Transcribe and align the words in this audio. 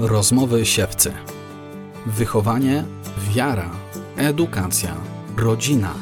Rozmowy 0.00 0.66
siewcy. 0.66 1.12
Wychowanie, 2.06 2.84
wiara, 3.30 3.70
edukacja, 4.16 4.96
rodzina. 5.36 5.94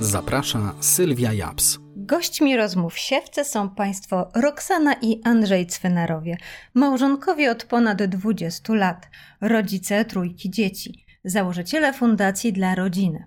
Zaprasza 0.00 0.74
Sylwia 0.80 1.32
Japs. 1.32 1.78
Gośćmi 1.96 2.56
rozmów 2.56 2.98
siewce 2.98 3.44
są 3.44 3.70
państwo 3.70 4.30
Roxana 4.34 4.94
i 5.02 5.20
Andrzej 5.24 5.66
Cwenarowie, 5.66 6.36
małżonkowie 6.74 7.50
od 7.50 7.64
ponad 7.64 8.02
20 8.02 8.74
lat, 8.74 9.08
rodzice 9.40 10.04
trójki 10.04 10.50
dzieci, 10.50 11.04
założyciele 11.24 11.92
Fundacji 11.92 12.52
dla 12.52 12.74
Rodziny. 12.74 13.24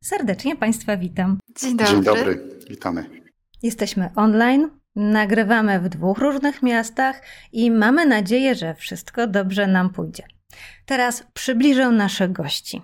Serdecznie 0.00 0.56
Państwa 0.56 0.96
witam. 0.96 1.38
Dzień 1.60 1.76
dobry. 1.76 1.92
Dzień 1.92 2.04
dobry, 2.04 2.48
witamy. 2.70 3.10
Jesteśmy 3.62 4.10
online, 4.16 4.79
nagrywamy 4.96 5.80
w 5.80 5.88
dwóch 5.88 6.18
różnych 6.18 6.62
miastach 6.62 7.22
i 7.52 7.70
mamy 7.70 8.06
nadzieję, 8.06 8.54
że 8.54 8.74
wszystko 8.74 9.26
dobrze 9.26 9.66
nam 9.66 9.90
pójdzie. 9.90 10.22
Teraz 10.86 11.24
przybliżę 11.34 11.90
naszych 11.90 12.32
gości. 12.32 12.82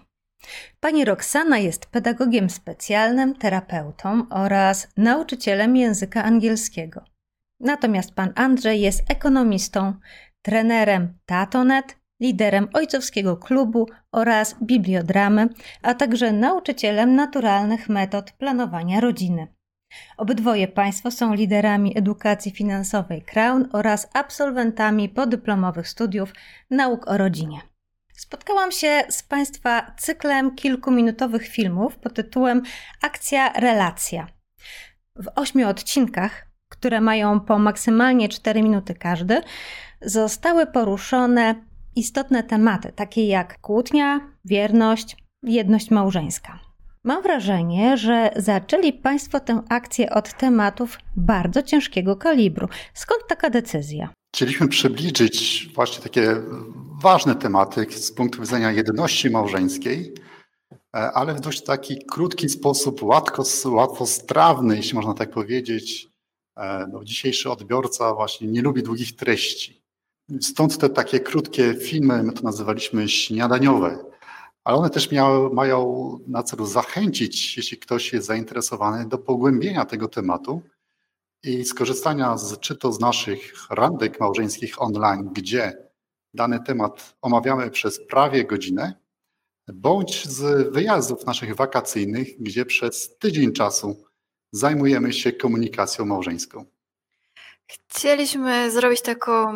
Pani 0.80 1.04
Roxana 1.04 1.58
jest 1.58 1.86
pedagogiem 1.86 2.50
specjalnym, 2.50 3.34
terapeutą 3.34 4.26
oraz 4.30 4.88
nauczycielem 4.96 5.76
języka 5.76 6.24
angielskiego. 6.24 7.04
Natomiast 7.60 8.14
pan 8.14 8.32
Andrzej 8.34 8.80
jest 8.80 9.10
ekonomistą, 9.10 9.94
trenerem 10.42 11.18
Tatonet, 11.26 11.96
liderem 12.20 12.68
ojcowskiego 12.72 13.36
klubu 13.36 13.86
oraz 14.12 14.56
bibliodramy, 14.62 15.48
a 15.82 15.94
także 15.94 16.32
nauczycielem 16.32 17.14
naturalnych 17.14 17.88
metod 17.88 18.32
planowania 18.32 19.00
rodziny. 19.00 19.55
Obydwoje 20.16 20.68
Państwo 20.68 21.10
są 21.10 21.34
liderami 21.34 21.98
edukacji 21.98 22.52
finansowej 22.52 23.22
Crown 23.22 23.68
oraz 23.72 24.08
absolwentami 24.12 25.08
podyplomowych 25.08 25.88
studiów 25.88 26.32
nauk 26.70 27.08
o 27.08 27.18
rodzinie. 27.18 27.60
Spotkałam 28.16 28.72
się 28.72 29.02
z 29.08 29.22
Państwa 29.22 29.92
cyklem 29.98 30.54
kilkuminutowych 30.54 31.48
filmów 31.48 31.96
pod 31.96 32.14
tytułem 32.14 32.62
Akcja 33.02 33.52
Relacja. 33.52 34.26
W 35.16 35.28
ośmiu 35.36 35.68
odcinkach, 35.68 36.46
które 36.68 37.00
mają 37.00 37.40
po 37.40 37.58
maksymalnie 37.58 38.28
4 38.28 38.62
minuty 38.62 38.94
każdy, 38.94 39.40
zostały 40.02 40.66
poruszone 40.66 41.54
istotne 41.96 42.42
tematy, 42.42 42.92
takie 42.92 43.26
jak 43.26 43.60
kłótnia, 43.60 44.20
wierność, 44.44 45.16
jedność 45.42 45.90
małżeńska. 45.90 46.65
Mam 47.06 47.22
wrażenie, 47.22 47.96
że 47.96 48.30
zaczęli 48.36 48.92
Państwo 48.92 49.40
tę 49.40 49.62
akcję 49.68 50.10
od 50.10 50.36
tematów 50.36 50.98
bardzo 51.16 51.62
ciężkiego 51.62 52.16
kalibru. 52.16 52.68
Skąd 52.94 53.20
taka 53.28 53.50
decyzja? 53.50 54.08
Chcieliśmy 54.34 54.68
przybliżyć 54.68 55.68
właśnie 55.74 56.02
takie 56.02 56.36
ważne 57.02 57.34
tematy 57.34 57.86
z 57.90 58.12
punktu 58.12 58.40
widzenia 58.40 58.72
jedności 58.72 59.30
małżeńskiej, 59.30 60.14
ale 60.92 61.34
w 61.34 61.40
dość 61.40 61.62
taki 61.62 62.04
krótki 62.10 62.48
sposób, 62.48 63.02
łatwo, 63.02 63.42
łatwostrawny, 63.66 64.76
jeśli 64.76 64.94
można 64.94 65.14
tak 65.14 65.30
powiedzieć. 65.30 66.08
No, 66.92 67.04
dzisiejszy 67.04 67.50
odbiorca 67.50 68.14
właśnie 68.14 68.48
nie 68.48 68.62
lubi 68.62 68.82
długich 68.82 69.16
treści. 69.16 69.82
Stąd 70.40 70.78
te 70.78 70.88
takie 70.88 71.20
krótkie 71.20 71.74
filmy, 71.74 72.22
my 72.22 72.32
to 72.32 72.42
nazywaliśmy 72.42 73.08
śniadaniowe 73.08 73.98
ale 74.66 74.76
one 74.76 74.90
też 74.90 75.10
miały, 75.10 75.54
mają 75.54 76.18
na 76.26 76.42
celu 76.42 76.66
zachęcić, 76.66 77.56
jeśli 77.56 77.78
ktoś 77.78 78.12
jest 78.12 78.26
zainteresowany, 78.26 79.08
do 79.08 79.18
pogłębienia 79.18 79.84
tego 79.84 80.08
tematu 80.08 80.62
i 81.42 81.64
skorzystania 81.64 82.38
z, 82.38 82.60
czy 82.60 82.76
to 82.76 82.92
z 82.92 83.00
naszych 83.00 83.52
randek 83.70 84.20
małżeńskich 84.20 84.82
online, 84.82 85.30
gdzie 85.32 85.88
dany 86.34 86.60
temat 86.66 87.16
omawiamy 87.22 87.70
przez 87.70 88.06
prawie 88.06 88.44
godzinę, 88.44 88.94
bądź 89.68 90.28
z 90.28 90.72
wyjazdów 90.72 91.26
naszych 91.26 91.54
wakacyjnych, 91.54 92.28
gdzie 92.40 92.64
przez 92.64 93.18
tydzień 93.18 93.52
czasu 93.52 94.04
zajmujemy 94.52 95.12
się 95.12 95.32
komunikacją 95.32 96.04
małżeńską. 96.04 96.64
Chcieliśmy 97.66 98.70
zrobić 98.70 99.02
taką 99.02 99.54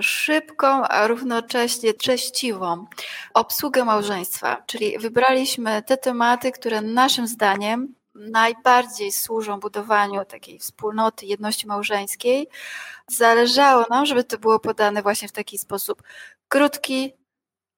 szybką, 0.00 0.66
a 0.66 1.06
równocześnie 1.06 1.94
treściwą 1.94 2.86
obsługę 3.34 3.84
małżeństwa, 3.84 4.62
czyli 4.66 4.98
wybraliśmy 4.98 5.82
te 5.82 5.96
tematy, 5.96 6.52
które 6.52 6.80
naszym 6.80 7.26
zdaniem 7.26 7.94
najbardziej 8.14 9.12
służą 9.12 9.60
budowaniu 9.60 10.24
takiej 10.24 10.58
wspólnoty, 10.58 11.26
jedności 11.26 11.66
małżeńskiej. 11.66 12.48
Zależało 13.08 13.84
nam, 13.90 14.06
żeby 14.06 14.24
to 14.24 14.38
było 14.38 14.60
podane 14.60 15.02
właśnie 15.02 15.28
w 15.28 15.32
taki 15.32 15.58
sposób 15.58 16.02
krótki, 16.48 17.12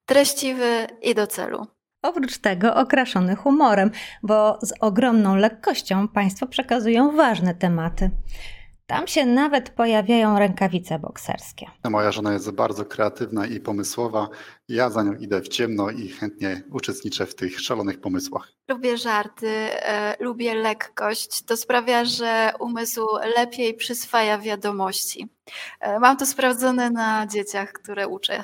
treściwy 0.05 0.87
i 1.01 1.15
do 1.15 1.27
celu. 1.27 1.67
Oprócz 2.01 2.37
tego 2.37 2.75
okraszony 2.75 3.35
humorem, 3.35 3.91
bo 4.23 4.59
z 4.61 4.73
ogromną 4.79 5.35
lekkością 5.35 6.07
Państwo 6.07 6.47
przekazują 6.47 7.15
ważne 7.15 7.55
tematy. 7.55 8.11
Tam 8.87 9.07
się 9.07 9.25
nawet 9.25 9.69
pojawiają 9.69 10.39
rękawice 10.39 10.99
bokserskie. 10.99 11.65
Moja 11.89 12.11
żona 12.11 12.33
jest 12.33 12.51
bardzo 12.51 12.85
kreatywna 12.85 13.45
i 13.45 13.59
pomysłowa. 13.59 14.29
Ja 14.69 14.89
za 14.89 15.03
nią 15.03 15.13
idę 15.13 15.41
w 15.41 15.47
ciemno 15.47 15.89
i 15.89 16.07
chętnie 16.07 16.61
uczestniczę 16.71 17.25
w 17.25 17.35
tych 17.35 17.59
szalonych 17.59 18.01
pomysłach. 18.01 18.51
Lubię 18.67 18.97
żarty, 18.97 19.47
e, 19.49 20.15
lubię 20.19 20.55
lekkość. 20.55 21.41
To 21.41 21.57
sprawia, 21.57 22.05
że 22.05 22.51
umysł 22.59 23.07
lepiej 23.35 23.73
przyswaja 23.73 24.37
wiadomości. 24.37 25.29
E, 25.79 25.99
mam 25.99 26.17
to 26.17 26.25
sprawdzone 26.25 26.89
na 26.89 27.27
dzieciach, 27.27 27.71
które 27.71 28.07
uczę. 28.07 28.43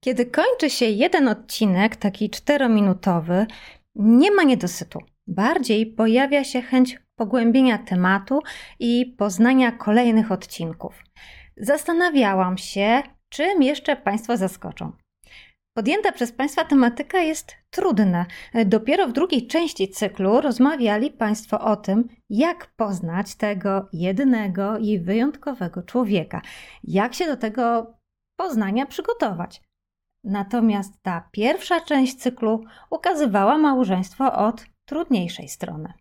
Kiedy 0.00 0.26
kończy 0.26 0.70
się 0.70 0.86
jeden 0.86 1.28
odcinek, 1.28 1.96
taki 1.96 2.30
czterominutowy, 2.30 3.46
nie 3.94 4.30
ma 4.30 4.42
niedosytu. 4.42 4.98
Bardziej 5.26 5.86
pojawia 5.86 6.44
się 6.44 6.62
chęć 6.62 6.98
pogłębienia 7.18 7.78
tematu 7.78 8.40
i 8.78 9.14
poznania 9.18 9.72
kolejnych 9.72 10.32
odcinków. 10.32 11.02
Zastanawiałam 11.56 12.58
się, 12.58 13.02
czym 13.28 13.62
jeszcze 13.62 13.96
Państwo 13.96 14.36
zaskoczą. 14.36 14.92
Podjęta 15.76 16.12
przez 16.12 16.32
Państwa 16.32 16.64
tematyka 16.64 17.18
jest 17.18 17.52
trudna. 17.70 18.26
Dopiero 18.66 19.08
w 19.08 19.12
drugiej 19.12 19.46
części 19.46 19.88
cyklu 19.88 20.40
rozmawiali 20.40 21.10
Państwo 21.10 21.60
o 21.60 21.76
tym, 21.76 22.08
jak 22.30 22.74
poznać 22.76 23.34
tego 23.34 23.88
jednego 23.92 24.78
i 24.78 24.98
wyjątkowego 24.98 25.82
człowieka, 25.82 26.42
jak 26.84 27.14
się 27.14 27.26
do 27.26 27.36
tego 27.36 27.94
poznania 28.36 28.86
przygotować. 28.86 29.62
Natomiast 30.24 31.02
ta 31.02 31.28
pierwsza 31.32 31.80
część 31.80 32.14
cyklu 32.14 32.64
ukazywała 32.90 33.58
małżeństwo 33.58 34.32
od 34.32 34.66
trudniejszej 34.84 35.48
strony. 35.48 35.92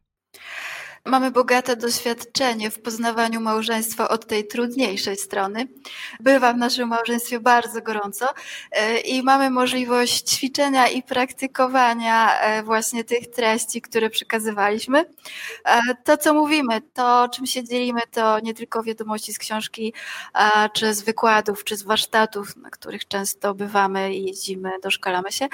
Mamy 1.06 1.32
bogate 1.32 1.76
doświadczenie 1.76 2.72
w 2.72 2.82
poznawaniu 2.82 3.42
małżeństwa 3.42 4.10
od 4.10 4.28
tej 4.28 4.48
trudniejszej 4.48 5.18
strony. 5.18 5.68
Bywa 6.20 6.54
w 6.54 6.58
naszym 6.58 6.90
małżeństwie 6.90 7.40
bardzo 7.40 7.82
gorąco 7.82 8.26
e, 8.72 9.00
i 9.00 9.24
mamy 9.24 9.50
możliwość 9.50 10.30
ćwiczenia 10.30 10.88
i 10.88 11.04
praktykowania 11.04 12.40
e, 12.40 12.64
właśnie 12.64 13.04
tych 13.04 13.28
treści, 13.28 13.82
które 13.82 14.10
przekazywaliśmy. 14.10 15.06
E, 15.66 15.82
to, 16.04 16.18
co 16.18 16.34
mówimy, 16.34 16.82
to, 16.94 17.30
czym 17.34 17.46
się 17.46 17.64
dzielimy, 17.64 18.02
to 18.12 18.40
nie 18.40 18.54
tylko 18.54 18.84
wiadomości 18.84 19.34
z 19.34 19.38
książki, 19.38 19.94
czy 20.74 20.94
z 20.94 21.02
wykładów, 21.02 21.64
czy 21.64 21.78
z 21.78 21.84
warsztatów, 21.84 22.56
na 22.56 22.70
których 22.70 23.08
często 23.08 23.54
bywamy 23.54 24.14
i 24.14 24.24
jeździmy, 24.24 24.72
doszkalamy 24.84 25.32
się, 25.32 25.48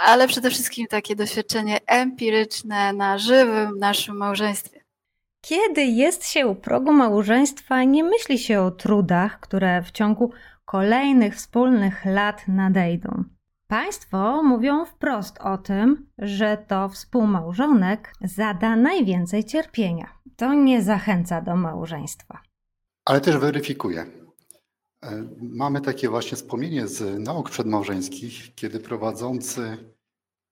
ale 0.00 0.28
przede 0.28 0.50
wszystkim 0.50 0.86
takie 0.86 1.16
doświadczenie 1.16 1.78
empiryczne 1.86 2.92
na 2.92 3.18
żywym 3.18 3.78
naszym 3.78 4.16
małżeństwie. 4.16 4.80
Kiedy 5.40 5.84
jest 5.84 6.26
się 6.26 6.46
u 6.46 6.54
progu 6.54 6.92
małżeństwa, 6.92 7.84
nie 7.84 8.04
myśli 8.04 8.38
się 8.38 8.60
o 8.60 8.70
trudach, 8.70 9.40
które 9.40 9.82
w 9.82 9.90
ciągu 9.90 10.32
kolejnych 10.64 11.36
wspólnych 11.36 12.04
lat 12.04 12.48
nadejdą. 12.48 13.24
Państwo 13.68 14.42
mówią 14.42 14.84
wprost 14.84 15.38
o 15.38 15.58
tym, 15.58 16.06
że 16.18 16.56
to 16.68 16.88
współmałżonek 16.88 18.12
zada 18.24 18.76
najwięcej 18.76 19.44
cierpienia. 19.44 20.14
To 20.36 20.54
nie 20.54 20.82
zachęca 20.82 21.40
do 21.40 21.56
małżeństwa. 21.56 22.40
Ale 23.04 23.20
też 23.20 23.36
weryfikuje. 23.36 24.19
E, 25.04 25.28
mamy 25.40 25.80
takie 25.80 26.08
właśnie 26.08 26.36
wspomnienie 26.36 26.88
z 26.88 27.20
nauk 27.20 27.50
przedmałżeńskich, 27.50 28.54
kiedy 28.54 28.80
prowadzący 28.80 29.92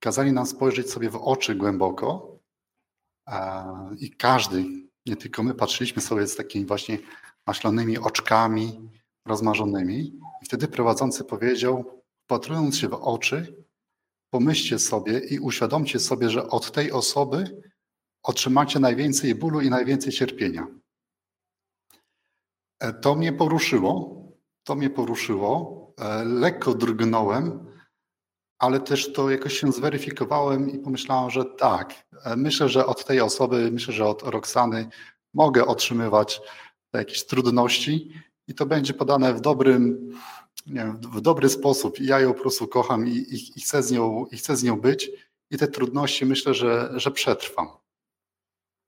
kazali 0.00 0.32
nam 0.32 0.46
spojrzeć 0.46 0.90
sobie 0.90 1.10
w 1.10 1.16
oczy 1.16 1.54
głęboko 1.54 2.38
i 3.98 4.10
każdy, 4.10 4.64
nie 5.06 5.16
tylko 5.16 5.42
my, 5.42 5.54
patrzyliśmy 5.54 6.02
sobie 6.02 6.26
z 6.26 6.36
takimi 6.36 6.66
właśnie 6.66 6.98
maślanymi 7.46 7.98
oczkami 7.98 8.90
rozmarzonymi. 9.26 9.98
I 10.42 10.44
wtedy 10.44 10.68
prowadzący 10.68 11.24
powiedział, 11.24 12.02
wpatrując 12.24 12.78
się 12.78 12.88
w 12.88 12.94
oczy, 12.94 13.64
pomyślcie 14.30 14.78
sobie 14.78 15.18
i 15.18 15.38
uświadomcie 15.38 15.98
sobie, 15.98 16.30
że 16.30 16.48
od 16.48 16.72
tej 16.72 16.92
osoby 16.92 17.62
otrzymacie 18.22 18.78
najwięcej 18.78 19.34
bólu 19.34 19.60
i 19.60 19.70
najwięcej 19.70 20.12
cierpienia. 20.12 20.66
E, 22.80 22.92
to 22.92 23.14
mnie 23.14 23.32
poruszyło, 23.32 24.17
to 24.68 24.74
mnie 24.74 24.90
poruszyło, 24.90 25.92
e, 25.98 26.24
lekko 26.24 26.74
drgnąłem, 26.74 27.66
ale 28.58 28.80
też 28.80 29.12
to 29.12 29.30
jakoś 29.30 29.60
się 29.60 29.72
zweryfikowałem 29.72 30.70
i 30.70 30.78
pomyślałem, 30.78 31.30
że 31.30 31.44
tak, 31.44 31.94
e, 32.24 32.36
myślę, 32.36 32.68
że 32.68 32.86
od 32.86 33.04
tej 33.04 33.20
osoby, 33.20 33.70
myślę, 33.72 33.94
że 33.94 34.06
od 34.06 34.22
Roxany 34.22 34.88
mogę 35.34 35.66
otrzymywać 35.66 36.40
jakieś 36.92 37.26
trudności 37.26 38.12
i 38.48 38.54
to 38.54 38.66
będzie 38.66 38.94
podane 38.94 39.34
w 39.34 39.40
dobrym, 39.40 40.10
nie 40.66 40.74
wiem, 40.74 40.96
w 40.96 41.20
dobry 41.20 41.48
sposób. 41.48 42.00
I 42.00 42.06
ja 42.06 42.20
ją 42.20 42.34
po 42.34 42.40
prostu 42.40 42.68
kocham 42.68 43.06
i, 43.06 43.10
i, 43.10 43.58
i, 43.58 43.60
chcę 43.60 43.82
z 43.82 43.92
nią, 43.92 44.26
i 44.32 44.36
chcę 44.36 44.56
z 44.56 44.62
nią 44.62 44.80
być 44.80 45.10
i 45.50 45.58
te 45.58 45.68
trudności 45.68 46.26
myślę, 46.26 46.54
że, 46.54 46.90
że 46.94 47.10
przetrwam. 47.10 47.68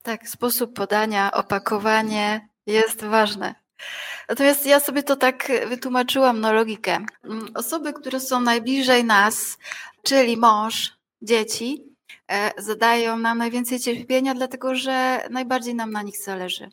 Tak, 0.02 0.28
sposób 0.28 0.74
podania, 0.74 1.32
opakowanie 1.32 2.48
jest 2.66 3.04
ważne. 3.04 3.54
Natomiast 4.30 4.66
ja 4.66 4.80
sobie 4.80 5.02
to 5.02 5.16
tak 5.16 5.52
wytłumaczyłam 5.68 6.40
na 6.40 6.52
logikę. 6.52 6.98
Mm, 7.24 7.48
osoby, 7.54 7.92
które 7.92 8.20
są 8.20 8.40
najbliżej 8.40 9.04
nas, 9.04 9.58
czyli 10.02 10.36
mąż, 10.36 10.92
dzieci, 11.22 11.84
e, 12.28 12.62
zadają 12.62 13.18
nam 13.18 13.38
najwięcej 13.38 13.80
cierpienia, 13.80 14.34
dlatego 14.34 14.74
że 14.74 15.20
najbardziej 15.30 15.74
nam 15.74 15.90
na 15.90 16.02
nich 16.02 16.14
zależy. 16.24 16.70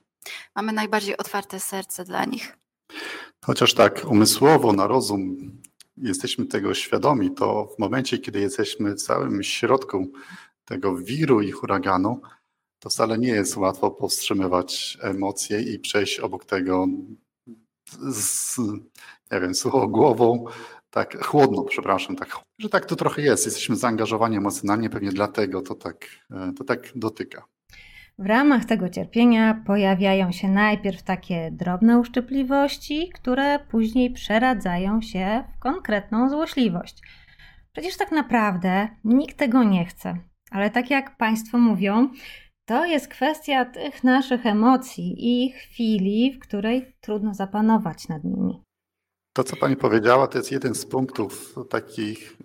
Mamy 0.56 0.74
najbardziej 0.74 1.18
otwarte 1.18 1.59
serce 1.59 2.04
dla 2.04 2.25
nich. 2.25 2.57
Chociaż 3.45 3.74
tak 3.74 4.06
umysłowo, 4.09 4.74
na 4.74 4.88
rozum 4.88 5.51
jesteśmy 5.98 6.45
tego 6.45 6.74
świadomi, 6.74 7.31
to 7.31 7.69
w 7.75 7.80
momencie, 7.80 8.18
kiedy 8.18 8.39
jesteśmy 8.39 8.94
w 8.94 9.01
całym 9.01 9.44
środku 9.44 10.12
tego 10.65 10.95
wiru 10.95 11.42
i 11.42 11.51
huraganu, 11.51 12.21
to 12.80 12.89
wcale 12.89 13.18
nie 13.18 13.30
jest 13.30 13.57
łatwo 13.57 13.92
powstrzymywać 13.92 14.98
emocje 15.01 15.62
i 15.62 15.80
przejść 15.80 16.19
obok 16.19 16.45
tego 16.45 16.88
z, 18.00 18.57
nie 19.31 19.39
wiem, 19.42 19.56
suchą 19.56 19.88
głową, 19.88 20.45
tak 20.89 21.25
chłodno, 21.25 21.63
przepraszam, 21.63 22.16
tak, 22.16 22.39
że 22.60 22.69
tak 22.69 22.86
to 22.86 22.95
trochę 22.95 23.22
jest. 23.22 23.45
Jesteśmy 23.45 23.75
zaangażowani 23.75 24.38
emocjonalnie, 24.38 24.89
pewnie 24.89 25.12
dlatego 25.12 25.62
to 25.62 25.75
tak, 25.75 26.06
to 26.57 26.63
tak 26.63 26.80
dotyka. 26.95 27.45
W 28.19 28.25
ramach 28.25 28.66
tego 28.66 28.89
cierpienia 28.89 29.63
pojawiają 29.66 30.31
się 30.31 30.48
najpierw 30.48 31.04
takie 31.04 31.51
drobne 31.51 32.00
uszczypliwości, 32.00 33.10
które 33.13 33.60
później 33.60 34.12
przeradzają 34.12 35.01
się 35.01 35.44
w 35.56 35.60
konkretną 35.60 36.30
złośliwość. 36.30 37.01
Przecież 37.72 37.98
tak 37.98 38.12
naprawdę 38.12 38.88
nikt 39.04 39.38
tego 39.38 39.63
nie 39.63 39.86
chce, 39.86 40.18
ale 40.51 40.69
tak 40.69 40.90
jak 40.90 41.18
Państwo 41.18 41.57
mówią, 41.57 42.10
to 42.68 42.86
jest 42.86 43.08
kwestia 43.08 43.66
tych 43.66 44.04
naszych 44.04 44.46
emocji 44.46 45.16
i 45.18 45.52
chwili, 45.52 46.34
w 46.34 46.40
której 46.40 46.94
trudno 47.02 47.34
zapanować 47.34 48.08
nad 48.08 48.24
nimi. 48.24 48.62
To, 49.34 49.44
co 49.44 49.56
Pani 49.56 49.75
powiedziała, 49.75 50.28
to 50.28 50.38
jest 50.38 50.52
jeden 50.52 50.75
z 50.75 50.86
punktów 50.86 51.56
takich 51.69 52.38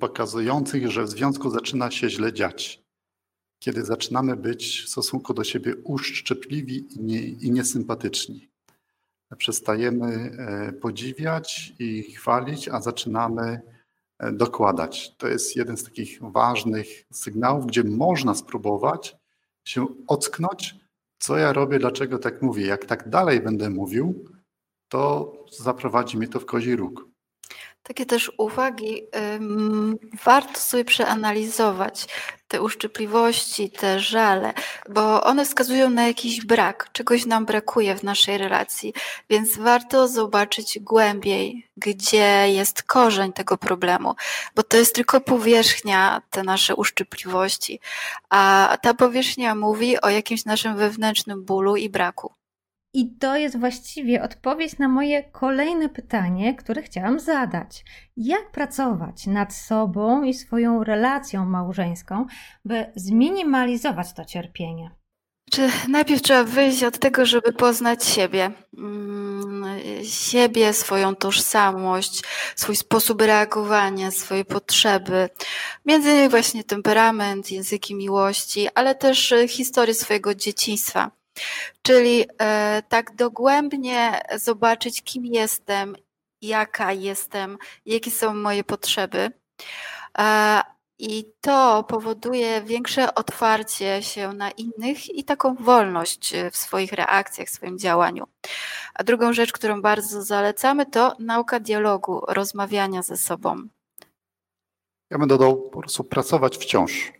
pokazujących, 0.00 0.90
że 0.90 1.04
w 1.04 1.08
związku 1.08 1.50
zaczyna 1.50 1.90
się 1.90 2.10
źle 2.10 2.32
dziać. 2.32 2.82
Kiedy 3.58 3.84
zaczynamy 3.84 4.36
być 4.36 4.82
w 4.82 4.88
stosunku 4.88 5.34
do 5.34 5.44
siebie 5.44 5.76
uszczypliwi 5.84 6.86
i, 6.96 7.04
nie, 7.04 7.20
i 7.22 7.50
niesympatyczni. 7.50 8.48
Przestajemy 9.36 10.06
e, 10.06 10.72
podziwiać 10.72 11.72
i 11.78 12.02
chwalić, 12.02 12.68
a 12.68 12.80
zaczynamy 12.80 13.60
e, 14.18 14.32
dokładać. 14.32 15.16
To 15.16 15.28
jest 15.28 15.56
jeden 15.56 15.76
z 15.76 15.84
takich 15.84 16.18
ważnych 16.22 17.04
sygnałów, 17.12 17.66
gdzie 17.66 17.84
można 17.84 18.34
spróbować 18.34 19.16
się 19.64 19.86
ocknąć, 20.06 20.74
co 21.18 21.36
ja 21.36 21.52
robię, 21.52 21.78
dlaczego 21.78 22.18
tak 22.18 22.42
mówię. 22.42 22.66
Jak 22.66 22.84
tak 22.84 23.08
dalej 23.08 23.40
będę 23.40 23.70
mówił, 23.70 24.24
to 24.88 25.32
zaprowadzi 25.58 26.18
mnie 26.18 26.28
to 26.28 26.40
w 26.40 26.46
kozi 26.46 26.76
róg. 26.76 27.13
Takie 27.86 28.06
też 28.06 28.32
uwagi 28.38 29.06
warto 30.24 30.60
sobie 30.60 30.84
przeanalizować 30.84 32.06
te 32.48 32.62
uszczypliwości, 32.62 33.70
te 33.70 34.00
żale, 34.00 34.52
bo 34.88 35.24
one 35.24 35.44
wskazują 35.44 35.90
na 35.90 36.06
jakiś 36.06 36.46
brak, 36.46 36.88
czegoś 36.92 37.26
nam 37.26 37.46
brakuje 37.46 37.96
w 37.96 38.02
naszej 38.02 38.38
relacji, 38.38 38.94
więc 39.30 39.56
warto 39.56 40.08
zobaczyć 40.08 40.78
głębiej, 40.78 41.68
gdzie 41.76 42.44
jest 42.48 42.82
korzeń 42.82 43.32
tego 43.32 43.58
problemu, 43.58 44.14
bo 44.54 44.62
to 44.62 44.76
jest 44.76 44.94
tylko 44.94 45.20
powierzchnia, 45.20 46.22
te 46.30 46.42
nasze 46.42 46.76
uszczypliwości, 46.76 47.80
a 48.28 48.76
ta 48.82 48.94
powierzchnia 48.94 49.54
mówi 49.54 50.00
o 50.00 50.08
jakimś 50.08 50.44
naszym 50.44 50.76
wewnętrznym 50.76 51.44
bólu 51.44 51.76
i 51.76 51.88
braku. 51.88 52.32
I 52.94 53.16
to 53.16 53.36
jest 53.36 53.58
właściwie 53.58 54.22
odpowiedź 54.22 54.78
na 54.78 54.88
moje 54.88 55.22
kolejne 55.22 55.88
pytanie, 55.88 56.54
które 56.54 56.82
chciałam 56.82 57.20
zadać. 57.20 57.84
Jak 58.16 58.50
pracować 58.50 59.26
nad 59.26 59.54
sobą 59.54 60.22
i 60.22 60.34
swoją 60.34 60.84
relacją 60.84 61.46
małżeńską, 61.46 62.26
by 62.64 62.92
zminimalizować 62.94 64.12
to 64.12 64.24
cierpienie? 64.24 64.90
Czy 65.50 65.70
najpierw 65.88 66.22
trzeba 66.22 66.44
wyjść 66.44 66.82
od 66.82 66.98
tego, 66.98 67.26
żeby 67.26 67.52
poznać 67.52 68.04
siebie, 68.04 68.50
mm, 68.78 69.64
siebie, 70.04 70.72
swoją 70.72 71.14
tożsamość, 71.14 72.22
swój 72.56 72.76
sposób 72.76 73.22
reagowania, 73.22 74.10
swoje 74.10 74.44
potrzeby, 74.44 75.28
między 75.86 76.10
innymi 76.10 76.28
właśnie 76.28 76.64
temperament, 76.64 77.50
języki 77.50 77.94
miłości, 77.94 78.68
ale 78.74 78.94
też 78.94 79.34
historię 79.48 79.94
swojego 79.94 80.34
dzieciństwa 80.34 81.23
Czyli 81.82 82.24
e, 82.38 82.82
tak 82.88 83.14
dogłębnie 83.14 84.22
zobaczyć, 84.34 85.02
kim 85.02 85.26
jestem, 85.26 85.96
jaka 86.42 86.92
jestem, 86.92 87.58
jakie 87.86 88.10
są 88.10 88.34
moje 88.34 88.64
potrzeby. 88.64 89.30
E, 90.18 90.60
I 90.98 91.24
to 91.40 91.84
powoduje 91.88 92.62
większe 92.62 93.14
otwarcie 93.14 94.02
się 94.02 94.32
na 94.32 94.50
innych 94.50 95.14
i 95.14 95.24
taką 95.24 95.54
wolność 95.54 96.34
w 96.52 96.56
swoich 96.56 96.92
reakcjach, 96.92 97.48
w 97.48 97.50
swoim 97.50 97.78
działaniu. 97.78 98.26
A 98.94 99.04
drugą 99.04 99.32
rzecz, 99.32 99.52
którą 99.52 99.82
bardzo 99.82 100.22
zalecamy, 100.22 100.86
to 100.86 101.16
nauka 101.18 101.60
dialogu, 101.60 102.22
rozmawiania 102.28 103.02
ze 103.02 103.16
sobą. 103.16 103.68
Ja 105.10 105.18
bym 105.18 105.28
dodał 105.28 105.70
po 105.70 105.78
prostu 105.80 106.04
pracować 106.04 106.56
wciąż 106.56 107.12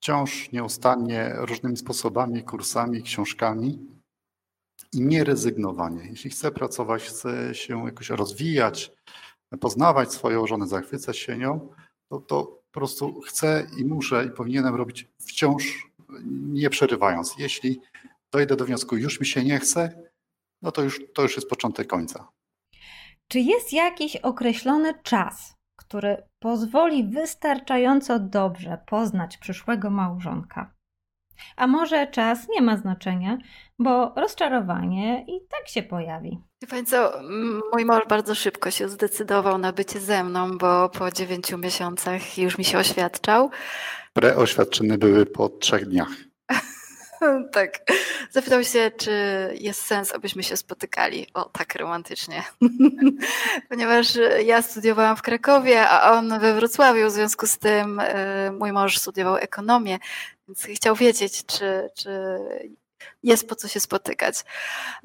wciąż 0.00 0.52
nieustannie 0.52 1.32
różnymi 1.36 1.76
sposobami, 1.76 2.42
kursami, 2.42 3.02
książkami 3.02 3.78
i 4.92 5.00
nie 5.00 5.24
rezygnowanie. 5.24 6.06
Jeśli 6.10 6.30
chcę 6.30 6.50
pracować, 6.50 7.02
chcę 7.02 7.54
się 7.54 7.84
jakoś 7.84 8.10
rozwijać, 8.10 8.92
poznawać 9.60 10.12
swoją 10.12 10.46
żonę, 10.46 10.66
zachwycać 10.66 11.18
się 11.18 11.38
nią, 11.38 11.68
to, 12.10 12.20
to 12.20 12.44
po 12.44 12.80
prostu 12.80 13.20
chcę 13.20 13.66
i 13.78 13.84
muszę 13.84 14.24
i 14.24 14.30
powinienem 14.30 14.74
robić 14.74 15.08
wciąż 15.20 15.88
nie 16.30 16.70
przerywając. 16.70 17.34
Jeśli 17.38 17.80
dojdę 18.32 18.56
do 18.56 18.64
wniosku, 18.64 18.96
już 18.96 19.20
mi 19.20 19.26
się 19.26 19.44
nie 19.44 19.58
chce, 19.58 20.02
no 20.62 20.72
to 20.72 20.82
już, 20.82 21.00
to 21.14 21.22
już 21.22 21.36
jest 21.36 21.48
początek 21.48 21.86
końca. 21.86 22.28
Czy 23.28 23.40
jest 23.40 23.72
jakiś 23.72 24.16
określony 24.16 24.94
czas, 25.02 25.54
który 25.76 26.27
pozwoli 26.38 27.04
wystarczająco 27.04 28.18
dobrze 28.18 28.78
poznać 28.86 29.38
przyszłego 29.38 29.90
małżonka. 29.90 30.74
A 31.56 31.66
może 31.66 32.06
czas 32.06 32.48
nie 32.48 32.62
ma 32.62 32.76
znaczenia, 32.76 33.38
bo 33.78 34.14
rozczarowanie 34.16 35.24
i 35.28 35.40
tak 35.48 35.68
się 35.68 35.82
pojawi. 35.82 36.38
Pani 36.70 36.86
co, 36.86 37.12
mój 37.72 37.84
mąż 37.84 38.06
bardzo 38.08 38.34
szybko 38.34 38.70
się 38.70 38.88
zdecydował 38.88 39.58
na 39.58 39.72
bycie 39.72 40.00
ze 40.00 40.24
mną, 40.24 40.58
bo 40.58 40.88
po 40.88 41.10
dziewięciu 41.10 41.58
miesiącach 41.58 42.38
już 42.38 42.58
mi 42.58 42.64
się 42.64 42.78
oświadczał. 42.78 43.50
Preoświadczyny 44.12 44.98
były 44.98 45.26
po 45.26 45.48
trzech 45.48 45.88
dniach. 45.88 46.27
tak. 47.52 47.78
Zapytał 48.30 48.64
się, 48.64 48.90
czy 48.96 49.12
jest 49.60 49.86
sens, 49.86 50.12
abyśmy 50.12 50.42
się 50.42 50.56
spotykali. 50.56 51.26
O, 51.34 51.44
tak 51.44 51.74
romantycznie. 51.74 52.42
Ponieważ 53.68 54.18
ja 54.44 54.62
studiowałam 54.62 55.16
w 55.16 55.22
Krakowie, 55.22 55.88
a 55.88 56.12
on 56.12 56.38
we 56.38 56.54
Wrocławiu, 56.54 57.06
w 57.06 57.12
związku 57.12 57.46
z 57.46 57.58
tym 57.58 58.00
y, 58.00 58.04
mój 58.58 58.72
mąż 58.72 58.98
studiował 58.98 59.36
ekonomię, 59.36 59.98
więc 60.48 60.64
chciał 60.64 60.96
wiedzieć, 60.96 61.46
czy, 61.46 61.90
czy 61.94 62.10
jest 63.22 63.48
po 63.48 63.54
co 63.54 63.68
się 63.68 63.80
spotykać. 63.80 64.44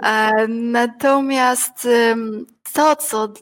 E, 0.03 0.47
natomiast 0.47 1.87
to, 2.73 2.95
co 2.95 3.33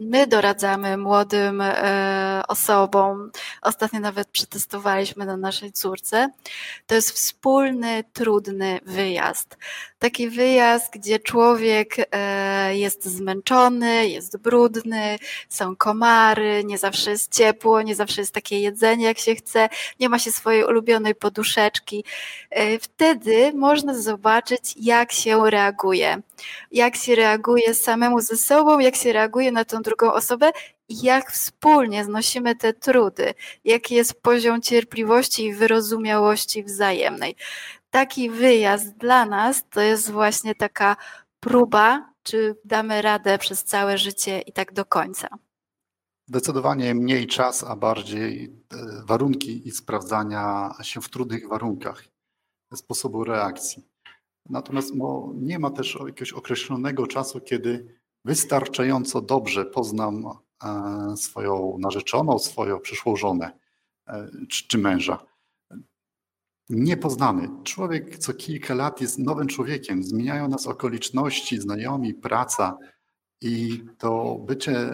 my 0.00 0.26
doradzamy 0.26 0.96
młodym 0.96 1.60
e, 1.60 2.42
osobom, 2.48 3.30
ostatnio 3.62 4.00
nawet 4.00 4.28
przetestowaliśmy 4.28 5.26
na 5.26 5.36
naszej 5.36 5.72
córce, 5.72 6.30
to 6.86 6.94
jest 6.94 7.10
wspólny, 7.10 8.04
trudny 8.12 8.80
wyjazd. 8.86 9.56
Taki 9.98 10.28
wyjazd, 10.28 10.92
gdzie 10.92 11.18
człowiek 11.18 11.96
e, 12.12 12.76
jest 12.76 13.04
zmęczony, 13.04 14.08
jest 14.08 14.36
brudny, 14.36 15.18
są 15.48 15.76
komary, 15.76 16.64
nie 16.64 16.78
zawsze 16.78 17.10
jest 17.10 17.34
ciepło, 17.34 17.82
nie 17.82 17.94
zawsze 17.94 18.20
jest 18.20 18.34
takie 18.34 18.60
jedzenie, 18.60 19.04
jak 19.04 19.18
się 19.18 19.34
chce, 19.34 19.68
nie 20.00 20.08
ma 20.08 20.18
się 20.18 20.32
swojej 20.32 20.64
ulubionej 20.64 21.14
poduszeczki. 21.14 22.04
Wtedy 22.80 23.52
można 23.54 23.94
zobaczyć, 23.94 24.74
jak 24.76 25.12
się 25.12 25.50
reaguje. 25.50 26.22
Jak 26.72 26.96
się 26.96 27.14
reaguje 27.14 27.74
samemu 27.74 28.20
ze 28.20 28.36
sobą 28.36 28.77
jak 28.80 28.96
się 28.96 29.12
reaguje 29.12 29.52
na 29.52 29.64
tą 29.64 29.82
drugą 29.82 30.12
osobę 30.12 30.50
i 30.88 31.02
jak 31.02 31.32
wspólnie 31.32 32.04
znosimy 32.04 32.56
te 32.56 32.72
trudy, 32.72 33.34
jaki 33.64 33.94
jest 33.94 34.22
poziom 34.22 34.62
cierpliwości 34.62 35.44
i 35.44 35.54
wyrozumiałości 35.54 36.64
wzajemnej. 36.64 37.36
Taki 37.90 38.30
wyjazd 38.30 38.96
dla 38.96 39.26
nas 39.26 39.64
to 39.70 39.80
jest 39.80 40.10
właśnie 40.10 40.54
taka 40.54 40.96
próba, 41.40 42.12
czy 42.22 42.56
damy 42.64 43.02
radę 43.02 43.38
przez 43.38 43.64
całe 43.64 43.98
życie 43.98 44.40
i 44.40 44.52
tak 44.52 44.72
do 44.72 44.84
końca. 44.84 45.28
Zdecydowanie 46.28 46.94
mniej 46.94 47.26
czas, 47.26 47.64
a 47.64 47.76
bardziej 47.76 48.44
e, 48.44 48.76
warunki 49.04 49.68
i 49.68 49.70
sprawdzania 49.70 50.74
się 50.82 51.00
w 51.00 51.08
trudnych 51.08 51.48
warunkach, 51.48 52.04
sposobu 52.74 53.24
reakcji. 53.24 53.88
Natomiast 54.48 54.92
nie 55.34 55.58
ma 55.58 55.70
też 55.70 55.98
jakiegoś 56.06 56.32
określonego 56.32 57.06
czasu, 57.06 57.40
kiedy 57.40 57.97
wystarczająco 58.24 59.20
dobrze 59.20 59.64
poznam 59.64 60.24
e, 60.64 61.16
swoją 61.16 61.76
narzeczoną, 61.78 62.38
swoją 62.38 62.80
przyszłą 62.80 63.16
żonę 63.16 63.58
e, 64.06 64.28
czy, 64.48 64.68
czy 64.68 64.78
męża. 64.78 65.26
Nie 66.68 66.96
poznamy. 66.96 67.48
Człowiek 67.64 68.18
co 68.18 68.34
kilka 68.34 68.74
lat 68.74 69.00
jest 69.00 69.18
nowym 69.18 69.46
człowiekiem. 69.46 70.04
Zmieniają 70.04 70.48
nas 70.48 70.66
okoliczności, 70.66 71.60
znajomi, 71.60 72.14
praca 72.14 72.78
i 73.40 73.84
to 73.98 74.34
bycie 74.34 74.90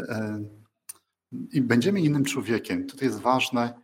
i 1.52 1.60
będziemy 1.60 2.00
innym 2.00 2.24
człowiekiem. 2.24 2.86
Tutaj 2.86 3.08
jest 3.08 3.20
ważne, 3.20 3.80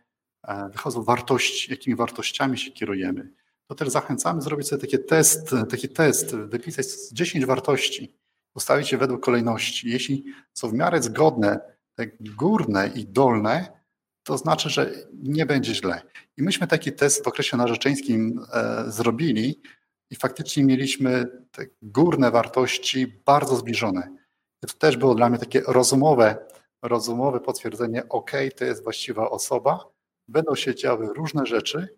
wychodzą 0.71 1.03
wartości, 1.03 1.71
jakimi 1.71 1.95
wartościami 1.95 2.57
się 2.57 2.71
kierujemy 2.71 3.33
to 3.71 3.75
też 3.75 3.89
zachęcamy 3.89 4.41
zrobić 4.41 4.67
sobie 4.67 4.81
taki 4.81 5.03
test, 5.03 5.55
taki 5.69 5.89
test, 5.89 6.35
wypisać 6.35 6.85
10 7.11 7.45
wartości, 7.45 8.17
ustawić 8.55 8.91
je 8.91 8.97
według 8.97 9.23
kolejności. 9.23 9.89
Jeśli 9.89 10.25
są 10.53 10.69
w 10.69 10.73
miarę 10.73 11.01
zgodne, 11.01 11.59
te 11.95 12.07
górne 12.19 12.87
i 12.95 13.05
dolne, 13.05 13.81
to 14.23 14.37
znaczy, 14.37 14.69
że 14.69 14.91
nie 15.13 15.45
będzie 15.45 15.75
źle. 15.75 16.01
I 16.37 16.43
myśmy 16.43 16.67
taki 16.67 16.93
test 16.93 17.23
w 17.23 17.27
okresie 17.27 17.57
narzeczeńskim 17.57 18.39
e, 18.53 18.83
zrobili 18.87 19.61
i 20.09 20.15
faktycznie 20.15 20.63
mieliśmy 20.63 21.25
te 21.51 21.65
górne 21.81 22.31
wartości 22.31 23.21
bardzo 23.25 23.55
zbliżone. 23.55 24.15
I 24.63 24.67
to 24.67 24.73
też 24.73 24.97
było 24.97 25.15
dla 25.15 25.29
mnie 25.29 25.39
takie 25.39 25.61
rozumowe, 25.67 26.37
rozumowe 26.81 27.39
potwierdzenie, 27.39 28.09
ok, 28.09 28.31
to 28.57 28.65
jest 28.65 28.83
właściwa 28.83 29.29
osoba, 29.29 29.85
będą 30.27 30.55
się 30.55 30.75
działy 30.75 31.13
różne 31.13 31.45
rzeczy, 31.45 31.97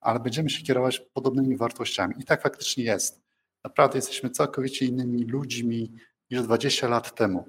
ale 0.00 0.20
będziemy 0.20 0.50
się 0.50 0.62
kierować 0.62 1.00
podobnymi 1.12 1.56
wartościami. 1.56 2.14
I 2.18 2.24
tak 2.24 2.42
faktycznie 2.42 2.84
jest. 2.84 3.29
Naprawdę 3.64 3.98
jesteśmy 3.98 4.30
całkowicie 4.30 4.86
innymi 4.86 5.24
ludźmi 5.24 5.92
niż 6.30 6.42
20 6.42 6.88
lat 6.88 7.14
temu. 7.14 7.44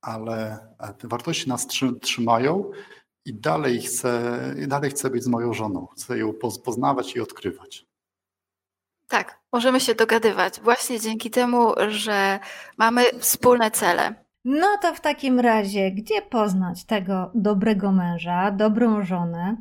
Ale 0.00 0.58
e, 0.78 0.94
te 0.94 1.08
wartości 1.08 1.48
nas 1.48 1.66
trzymają 2.02 2.70
i 3.24 3.34
dalej 3.34 3.80
chcę, 3.80 4.40
dalej 4.66 4.90
chcę 4.90 5.10
być 5.10 5.24
z 5.24 5.28
moją 5.28 5.54
żoną. 5.54 5.86
Chcę 5.86 6.18
ją 6.18 6.32
poznawać 6.64 7.16
i 7.16 7.20
odkrywać. 7.20 7.86
Tak, 9.08 9.40
możemy 9.52 9.80
się 9.80 9.94
dogadywać 9.94 10.60
właśnie 10.60 11.00
dzięki 11.00 11.30
temu, 11.30 11.74
że 11.88 12.38
mamy 12.78 13.04
wspólne 13.18 13.70
cele. 13.70 14.24
No 14.44 14.66
to 14.82 14.94
w 14.94 15.00
takim 15.00 15.40
razie, 15.40 15.90
gdzie 15.90 16.22
poznać 16.22 16.84
tego 16.84 17.30
dobrego 17.34 17.92
męża, 17.92 18.50
dobrą 18.50 19.04
żonę? 19.04 19.56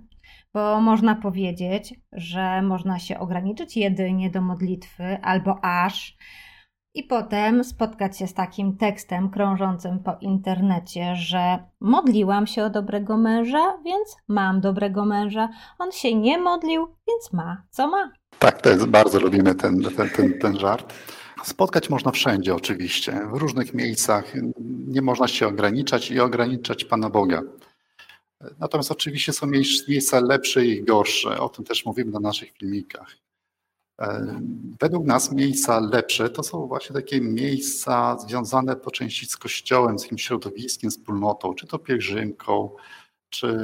Bo 0.58 0.82
można 0.82 1.16
powiedzieć, 1.16 1.94
że 2.12 2.62
można 2.62 3.00
się 3.00 3.20
ograniczyć 3.20 3.78
jedynie 3.78 4.30
do 4.30 4.42
modlitwy 4.42 5.18
albo 5.22 5.60
aż 5.62 6.18
i 6.94 7.04
potem 7.04 7.64
spotkać 7.64 8.18
się 8.18 8.28
z 8.28 8.34
takim 8.34 8.78
tekstem 8.78 9.30
krążącym 9.30 10.00
po 10.00 10.18
internecie, 10.22 11.16
że 11.16 11.60
modliłam 11.82 12.48
się 12.48 12.64
o 12.64 12.70
dobrego 12.70 13.18
męża, 13.18 13.78
więc 13.86 14.18
mam 14.28 14.62
dobrego 14.62 15.06
męża. 15.06 15.50
On 15.80 15.92
się 15.92 16.16
nie 16.16 16.38
modlił, 16.38 16.88
więc 17.08 17.34
ma, 17.34 17.64
co 17.70 17.88
ma. 17.88 18.12
Tak, 18.40 18.62
to 18.62 18.70
jest, 18.70 18.86
bardzo 18.86 19.20
lubimy 19.20 19.56
ten, 19.56 19.84
ten, 19.98 20.10
ten, 20.10 20.40
ten 20.40 20.60
żart. 20.60 20.94
Spotkać 21.44 21.90
można 21.90 22.12
wszędzie 22.12 22.56
oczywiście, 22.56 23.20
w 23.34 23.38
różnych 23.38 23.74
miejscach. 23.74 24.34
Nie 24.88 25.02
można 25.02 25.28
się 25.28 25.48
ograniczać 25.48 26.12
i 26.12 26.20
ograniczać 26.20 26.86
Pana 26.86 27.10
Boga. 27.10 27.42
Natomiast 28.60 28.92
oczywiście 28.92 29.34
są 29.34 29.48
miejsca 29.88 30.20
lepsze 30.20 30.66
i 30.66 30.84
gorsze. 30.84 31.40
O 31.40 31.50
tym 31.50 31.66
też 31.66 31.86
mówimy 31.86 32.12
na 32.12 32.20
naszych 32.20 32.52
filmikach. 32.52 33.16
E, 34.02 34.40
według 34.80 35.06
nas 35.06 35.32
miejsca 35.32 35.80
lepsze 35.80 36.30
to 36.30 36.44
są 36.44 36.68
właśnie 36.68 36.94
takie 36.94 37.22
miejsca 37.22 38.18
związane 38.20 38.76
po 38.76 38.92
części 38.92 39.26
z 39.26 39.38
kościołem, 39.38 40.00
z 40.00 40.04
jakimś 40.04 40.24
środowiskiem, 40.24 40.92
wspólnotą, 40.92 41.54
czy 41.54 41.68
to 41.68 41.80
pielgrzymką, 41.80 42.76
czy 43.30 43.58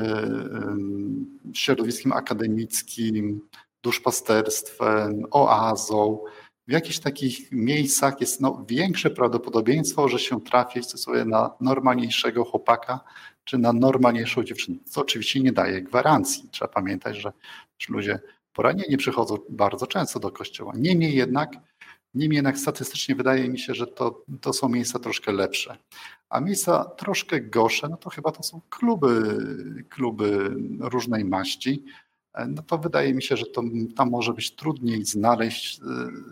środowiskiem 1.53 2.12
akademickim, 2.12 3.42
duszpasterstwem, 3.84 5.24
oazą. 5.32 6.20
W 6.67 6.72
jakichś 6.72 7.00
takich 7.00 7.51
miejscach 7.51 8.22
jest 8.22 8.41
no, 8.41 8.65
większe 8.67 9.10
prawdopodobieństwo, 9.10 10.08
że 10.08 10.20
się 10.20 10.41
trafi 10.41 10.84
sobie 10.84 11.25
na 11.25 11.51
normalniejszego 11.62 12.46
chłopaka, 12.46 13.00
czy 13.43 13.58
na 13.58 13.74
normalniejszą 13.74 14.43
dziewczynę. 14.43 14.77
Co 14.86 15.01
oczywiście 15.01 15.39
nie 15.39 15.51
daje 15.51 15.82
gwarancji. 15.82 16.50
Trzeba 16.51 16.74
pamiętać, 16.74 17.17
że 17.17 17.34
ludzie 17.89 18.20
poranieni 18.53 18.98
przychodzą 18.98 19.38
bardzo 19.50 19.88
często 19.88 20.20
do 20.20 20.32
kościoła. 20.32 20.74
Niemniej 20.75 21.15
jednak, 21.15 21.51
niemniej 22.13 22.36
jednak 22.36 22.58
statystycznie 22.58 23.15
wydaje 23.15 23.50
mi 23.50 23.60
się, 23.60 23.74
że 23.74 23.88
to, 23.88 24.24
to 24.41 24.53
są 24.53 24.70
miejsca 24.70 25.00
troszkę 25.00 25.32
lepsze. 25.32 25.77
A 26.29 26.39
miejsca 26.39 26.86
troszkę 26.86 27.41
gorsze, 27.41 27.89
no 27.89 27.98
to 27.98 28.10
chyba 28.10 28.32
to 28.32 28.43
są 28.43 28.62
kluby, 28.70 29.38
kluby 29.89 30.55
różnej 30.79 31.25
maści. 31.25 31.86
No 32.48 32.63
to 32.63 32.78
wydaje 32.78 33.13
mi 33.13 33.24
się, 33.24 33.38
że 33.38 33.46
to, 33.46 33.63
tam 33.96 34.10
może 34.10 34.34
być 34.34 34.56
trudniej 34.56 35.06
znaleźć 35.06 35.80
y, 35.80 35.82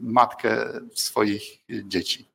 matkę 0.02 0.68
swoich 0.94 1.44
dzieci. 1.70 2.32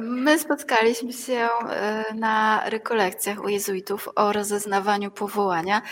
My 0.00 0.38
spotkaliśmy 0.38 1.12
się 1.12 1.48
e, 1.70 2.04
na 2.14 2.62
rekolekcjach 2.70 3.44
u 3.44 3.48
jezuitów 3.48 4.08
o 4.16 4.32
rozeznawaniu 4.32 5.10
powołania. 5.10 5.82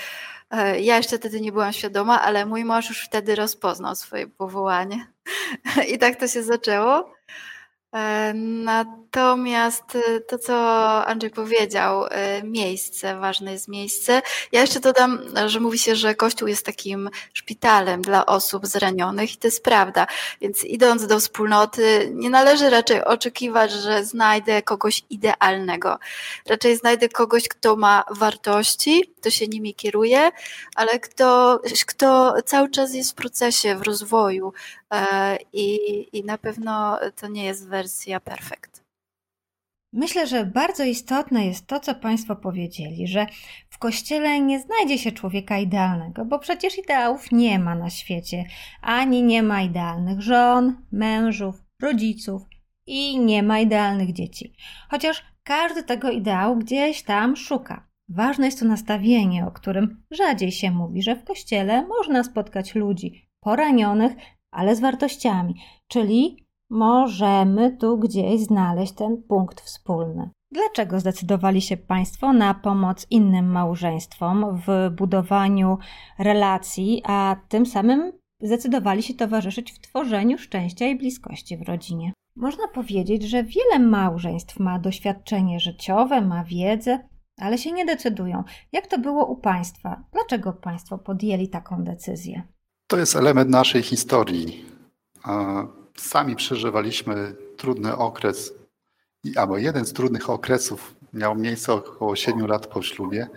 E, 0.51 0.81
ja 0.81 0.97
jeszcze 0.97 1.19
wtedy 1.19 1.41
nie 1.41 1.53
byłam 1.53 1.73
świadoma, 1.73 2.23
ale 2.23 2.47
mój 2.47 2.65
mąż 2.65 2.89
już 2.89 3.05
wtedy 3.05 3.35
rozpoznał 3.35 3.95
swoje 3.95 4.27
powołanie. 4.27 5.13
I 5.93 5.99
tak 5.99 6.17
to 6.17 6.29
się 6.29 6.43
zaczęło. 6.43 7.16
E, 7.97 8.33
natomiast 8.35 9.97
e, 9.97 10.21
to, 10.21 10.39
co 10.39 10.55
Andrzej 11.07 11.31
powiedział, 11.31 12.07
e, 12.07 12.43
miejsce, 12.43 13.17
ważne 13.17 13.53
jest 13.53 13.69
miejsce. 13.69 14.23
Ja 14.53 14.61
jeszcze 14.61 14.81
dodam, 14.81 15.19
że 15.47 15.61
mówi 15.61 15.79
się, 15.79 15.97
że 15.97 16.15
Kościół 16.15 16.49
jest 16.49 16.67
takim 16.67 17.11
szpitalem 17.33 18.03
dla 18.03 18.27
osób 18.27 18.67
zranionych 18.67 19.35
i 19.35 19.37
to 19.37 19.47
jest 19.47 19.65
prawda. 19.65 20.07
Więc 20.41 20.65
idąc 20.65 21.07
do 21.07 21.21
wspólnoty, 21.21 22.11
nie 22.15 22.31
należy 22.31 22.71
raczej 22.71 23.05
oczekiwać, 23.05 23.73
że 23.73 24.05
znajdę 24.05 24.63
kogoś 24.63 25.03
idealnego. 25.11 25.99
Raczej 26.47 26.77
znajdę 26.77 27.09
kogoś, 27.09 27.49
kto 27.49 27.77
ma 27.77 28.05
wartości, 28.11 29.13
kto 29.21 29.31
się 29.31 29.49
nimi 29.49 29.75
kieruje, 29.75 30.31
ale 30.75 31.01
kto, 31.01 31.61
kto 31.87 32.35
cały 32.45 32.71
czas 32.71 32.95
jest 32.95 33.13
w 33.13 33.15
procesie, 33.15 33.77
w 33.77 33.83
rozwoju, 33.83 34.53
I, 35.53 35.79
I 36.13 36.25
na 36.25 36.39
pewno 36.39 36.99
to 37.21 37.29
nie 37.29 37.45
jest 37.45 37.69
wersja 37.69 38.21
perfekt. 38.21 38.87
Myślę, 39.93 40.27
że 40.27 40.47
bardzo 40.47 40.85
istotne 40.85 41.47
jest 41.47 41.67
to, 41.67 41.81
co 41.81 41.95
Państwo 41.95 42.37
powiedzieli, 42.37 43.07
że 43.07 43.27
w 43.69 43.79
kościele 43.79 44.41
nie 44.41 44.61
znajdzie 44.61 44.99
się 44.99 45.13
człowieka 45.13 45.59
idealnego, 45.59 46.25
bo 46.25 46.39
przecież 46.39 46.79
ideałów 46.79 47.33
nie 47.33 47.59
ma 47.59 47.75
na 47.75 47.91
świecie, 47.91 48.45
ani 48.83 49.23
nie 49.23 49.43
ma 49.43 49.63
idealnych 49.63 50.21
żon, 50.21 50.83
mężów, 50.93 51.65
rodziców 51.83 52.43
i 52.87 53.21
nie 53.21 53.43
ma 53.43 53.61
idealnych 53.61 54.13
dzieci. 54.13 54.55
Chociaż 54.91 55.25
każdy 55.43 55.83
tego 55.83 56.11
ideału 56.11 56.57
gdzieś 56.57 57.03
tam 57.03 57.37
szuka. 57.37 57.87
Ważne 58.09 58.47
jest 58.47 58.61
to 58.61 58.65
nastawienie, 58.65 59.47
o 59.47 59.51
którym 59.51 60.03
rzadziej 60.11 60.53
się 60.53 60.71
mówi, 60.71 61.03
że 61.03 61.17
w 61.17 61.25
kościele 61.25 61.87
można 61.87 62.25
spotkać 62.25 62.75
ludzi 62.75 63.29
poranionych, 63.41 64.13
ale 64.51 64.77
z 64.77 64.81
wartościami, 64.81 65.55
czyli 65.89 66.47
możemy 66.71 67.77
tu 67.77 67.99
gdzieś 67.99 68.41
znaleźć 68.41 68.93
ten 68.93 69.23
punkt 69.23 69.61
wspólny. 69.61 70.31
Dlaczego 70.53 71.01
zdecydowali 71.01 71.63
się 71.63 71.77
Państwo 71.77 72.33
na 72.33 72.55
pomoc 72.55 73.07
innym 73.11 73.47
małżeństwom 73.47 74.61
w 74.67 74.91
budowaniu 74.97 75.79
relacji, 76.19 77.03
a 77.07 77.37
tym 77.49 77.67
samym 77.67 78.13
zdecydowali 78.41 79.03
się 79.03 79.15
towarzyszyć 79.15 79.73
w 79.73 79.81
tworzeniu 79.81 80.39
szczęścia 80.39 80.87
i 80.87 80.97
bliskości 80.97 81.57
w 81.57 81.63
rodzinie? 81.63 82.13
Można 82.37 82.69
powiedzieć, 82.69 83.23
że 83.23 83.45
wiele 83.45 83.79
małżeństw 83.79 84.61
ma 84.61 84.79
doświadczenie 84.79 85.61
życiowe, 85.61 86.21
ma 86.21 86.45
wiedzę, 86.45 87.09
ale 87.41 87.59
się 87.59 87.73
nie 87.73 87.85
decydują. 87.85 88.45
Jak 88.73 88.87
to 88.87 88.99
było 88.99 89.27
u 89.27 89.37
Państwa? 89.37 90.05
Dlaczego 90.13 90.53
Państwo 90.53 90.99
podjęli 90.99 91.49
taką 91.49 91.85
decyzję? 91.85 92.43
To 92.89 92.99
jest 92.99 93.17
element 93.17 93.51
naszej 93.51 93.83
historii. 93.83 94.65
sami 95.97 96.37
przeżywaliśmy 96.37 97.37
trudny 97.57 97.97
okres, 97.97 98.53
albo 99.37 99.59
jeden 99.59 99.87
z 99.87 99.93
trudnych 99.93 100.31
okresów 100.31 100.95
miał 101.13 101.35
miejsce 101.35 101.73
około 101.73 102.17
7 102.17 102.47
lat 102.47 102.67
po 102.67 102.83
ślubie. 102.83 103.29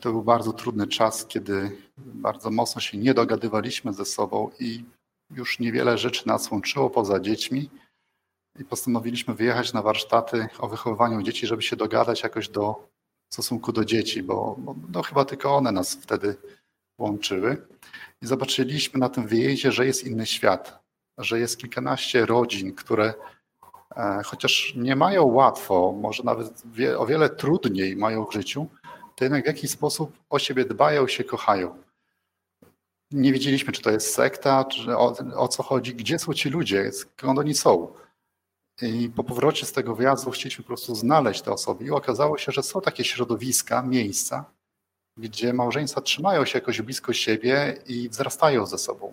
To 0.00 0.12
był 0.12 0.22
bardzo 0.22 0.52
trudny 0.52 0.86
czas, 0.86 1.26
kiedy 1.26 1.76
bardzo 1.96 2.50
mocno 2.50 2.80
się 2.80 2.98
nie 2.98 3.14
dogadywaliśmy 3.14 3.92
ze 3.92 4.04
sobą 4.04 4.50
i 4.60 4.84
już 5.30 5.58
niewiele 5.58 5.98
rzeczy 5.98 6.26
nas 6.26 6.50
łączyło 6.50 6.90
poza 6.90 7.20
dziećmi. 7.20 7.70
I 8.60 8.64
postanowiliśmy 8.64 9.34
wyjechać 9.34 9.72
na 9.72 9.82
warsztaty 9.82 10.48
o 10.58 10.68
wychowywaniu 10.68 11.22
dzieci, 11.22 11.46
żeby 11.46 11.62
się 11.62 11.76
dogadać 11.76 12.22
jakoś 12.22 12.48
do 12.48 12.88
w 13.30 13.34
stosunku 13.34 13.72
do 13.72 13.84
dzieci, 13.84 14.22
bo, 14.22 14.56
bo 14.58 14.74
no, 14.92 15.02
chyba 15.02 15.24
tylko 15.24 15.56
one 15.56 15.72
nas 15.72 15.94
wtedy 15.94 16.36
łączyły. 16.98 17.66
I 18.22 18.26
zobaczyliśmy 18.26 19.00
na 19.00 19.08
tym 19.08 19.26
wyjeździe, 19.26 19.72
że 19.72 19.86
jest 19.86 20.06
inny 20.06 20.26
świat, 20.26 20.82
że 21.18 21.38
jest 21.38 21.58
kilkanaście 21.58 22.26
rodzin, 22.26 22.74
które 22.74 23.14
e, 23.96 24.22
chociaż 24.24 24.72
nie 24.76 24.96
mają 24.96 25.24
łatwo, 25.24 25.92
może 26.00 26.22
nawet 26.22 26.62
o 26.98 27.06
wiele 27.06 27.30
trudniej 27.30 27.96
mają 27.96 28.24
w 28.26 28.32
życiu, 28.32 28.66
to 29.16 29.24
jednak 29.24 29.44
w 29.44 29.46
jakiś 29.46 29.70
sposób 29.70 30.18
o 30.30 30.38
siebie 30.38 30.64
dbają, 30.64 31.08
się 31.08 31.24
kochają. 31.24 31.82
Nie 33.10 33.32
wiedzieliśmy, 33.32 33.72
czy 33.72 33.82
to 33.82 33.90
jest 33.90 34.14
sekta, 34.14 34.64
czy 34.64 34.96
o, 34.96 35.16
o 35.36 35.48
co 35.48 35.62
chodzi, 35.62 35.94
gdzie 35.94 36.18
są 36.18 36.34
ci 36.34 36.50
ludzie, 36.50 36.92
skąd 36.92 37.38
oni 37.38 37.54
są. 37.54 37.92
I 38.82 39.10
po 39.16 39.24
powrocie 39.24 39.66
z 39.66 39.72
tego 39.72 39.94
wyjazdu 39.94 40.30
chcieliśmy 40.30 40.64
po 40.64 40.68
prostu 40.68 40.94
znaleźć 40.94 41.42
te 41.42 41.52
osoby 41.52 41.84
i 41.84 41.90
okazało 41.90 42.38
się, 42.38 42.52
że 42.52 42.62
są 42.62 42.80
takie 42.80 43.04
środowiska, 43.04 43.82
miejsca, 43.82 44.44
gdzie 45.18 45.52
małżeństwa 45.52 46.00
trzymają 46.00 46.44
się 46.44 46.58
jakoś 46.58 46.82
blisko 46.82 47.12
siebie 47.12 47.76
i 47.86 48.08
wzrastają 48.08 48.66
ze 48.66 48.78
sobą. 48.78 49.12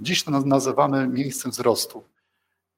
Dziś 0.00 0.24
to 0.24 0.30
nazywamy 0.30 1.08
miejscem 1.08 1.50
wzrostu. 1.50 2.04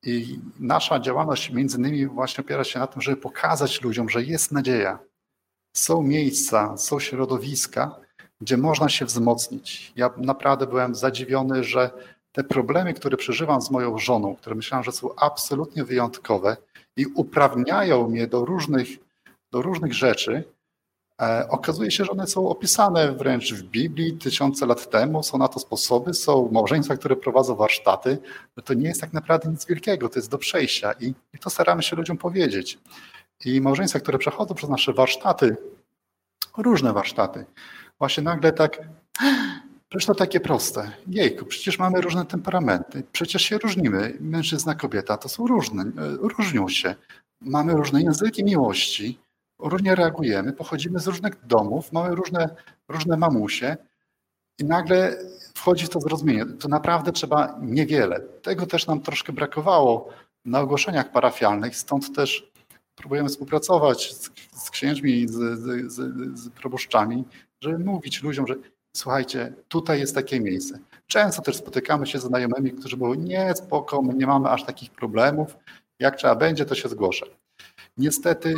I 0.02 0.38
nasza 0.58 1.00
działalność 1.00 1.50
między 1.50 1.78
innymi 1.78 2.06
właśnie 2.06 2.44
opiera 2.44 2.64
się 2.64 2.78
na 2.78 2.86
tym, 2.86 3.02
żeby 3.02 3.16
pokazać 3.16 3.82
ludziom, 3.82 4.08
że 4.08 4.22
jest 4.22 4.52
nadzieja. 4.52 4.98
Są 5.76 6.02
miejsca, 6.02 6.76
są 6.76 7.00
środowiska, 7.00 7.96
gdzie 8.40 8.56
można 8.56 8.88
się 8.88 9.04
wzmocnić. 9.04 9.92
Ja 9.96 10.10
naprawdę 10.16 10.66
byłem 10.66 10.94
zadziwiony, 10.94 11.64
że 11.64 11.90
te 12.32 12.44
problemy, 12.44 12.94
które 12.94 13.16
przeżywam 13.16 13.60
z 13.60 13.70
moją 13.70 13.98
żoną, 13.98 14.36
które 14.36 14.56
myślałem, 14.56 14.84
że 14.84 14.92
są 14.92 15.14
absolutnie 15.16 15.84
wyjątkowe 15.84 16.56
i 16.96 17.06
uprawniają 17.06 18.08
mnie 18.08 18.26
do 18.26 18.44
różnych, 18.44 18.88
do 19.52 19.62
różnych 19.62 19.94
rzeczy, 19.94 20.44
okazuje 21.48 21.90
się, 21.90 22.04
że 22.04 22.10
one 22.10 22.26
są 22.26 22.48
opisane 22.48 23.12
wręcz 23.12 23.54
w 23.54 23.62
Biblii 23.62 24.18
tysiące 24.18 24.66
lat 24.66 24.90
temu, 24.90 25.22
są 25.22 25.38
na 25.38 25.48
to 25.48 25.60
sposoby, 25.60 26.14
są 26.14 26.48
małżeństwa, 26.52 26.96
które 26.96 27.16
prowadzą 27.16 27.54
warsztaty. 27.54 28.18
To 28.64 28.74
nie 28.74 28.88
jest 28.88 29.00
tak 29.00 29.12
naprawdę 29.12 29.50
nic 29.50 29.66
wielkiego, 29.66 30.08
to 30.08 30.18
jest 30.18 30.30
do 30.30 30.38
przejścia 30.38 30.92
i, 31.00 31.14
i 31.34 31.38
to 31.38 31.50
staramy 31.50 31.82
się 31.82 31.96
ludziom 31.96 32.16
powiedzieć. 32.16 32.78
I 33.44 33.60
małżeństwa, 33.60 34.00
które 34.00 34.18
przechodzą 34.18 34.54
przez 34.54 34.70
nasze 34.70 34.92
warsztaty, 34.92 35.56
różne 36.58 36.92
warsztaty, 36.92 37.44
właśnie 37.98 38.22
nagle 38.22 38.52
tak 38.52 38.80
Przecież 39.88 40.06
to 40.06 40.14
takie 40.14 40.40
proste. 40.40 40.90
Jejku, 41.06 41.44
przecież 41.44 41.78
mamy 41.78 42.00
różne 42.00 42.26
temperamenty, 42.26 43.02
przecież 43.12 43.42
się 43.42 43.58
różnimy. 43.58 44.16
Mężczyzna, 44.20 44.74
kobieta 44.74 45.16
to 45.16 45.28
są 45.28 45.46
różne, 45.46 45.82
e, 45.82 46.16
różnią 46.20 46.68
się. 46.68 46.94
Mamy 47.40 47.72
różne 47.72 48.02
języki 48.02 48.44
miłości, 48.44 49.18
różnie 49.58 49.94
reagujemy, 49.94 50.52
pochodzimy 50.52 50.98
z 50.98 51.06
różnych 51.06 51.46
domów, 51.46 51.92
mamy 51.92 52.14
różne, 52.14 52.56
różne 52.88 53.16
mamusie 53.16 53.76
i 54.58 54.64
nagle 54.64 55.16
wchodzi 55.54 55.88
to 55.88 56.00
zrozumienie. 56.00 56.46
To 56.46 56.68
naprawdę 56.68 57.12
trzeba 57.12 57.58
niewiele. 57.62 58.20
Tego 58.20 58.66
też 58.66 58.86
nam 58.86 59.00
troszkę 59.00 59.32
brakowało 59.32 60.08
na 60.44 60.60
ogłoszeniach 60.60 61.12
parafialnych, 61.12 61.76
stąd 61.76 62.16
też 62.16 62.52
próbujemy 62.94 63.28
współpracować 63.28 64.14
z, 64.14 64.30
z 64.64 64.70
księżmi, 64.70 65.28
z, 65.28 65.32
z, 65.32 65.92
z, 65.92 66.38
z 66.38 66.50
proboszczami, 66.50 67.24
żeby 67.60 67.78
mówić 67.78 68.22
ludziom, 68.22 68.46
że 68.46 68.54
słuchajcie, 68.96 69.52
tutaj 69.68 70.00
jest 70.00 70.14
takie 70.14 70.40
miejsce. 70.40 70.78
Często 71.06 71.42
też 71.42 71.56
spotykamy 71.56 72.06
się 72.06 72.18
z 72.18 72.22
znajomymi, 72.22 72.72
którzy 72.72 72.96
mówią, 72.96 73.14
nie, 73.14 73.54
spoko, 73.54 74.02
my 74.02 74.14
nie 74.14 74.26
mamy 74.26 74.50
aż 74.50 74.64
takich 74.64 74.90
problemów, 74.90 75.56
jak 75.98 76.16
trzeba 76.16 76.34
będzie, 76.34 76.64
to 76.64 76.74
się 76.74 76.88
zgłoszę. 76.88 77.26
Niestety 77.96 78.54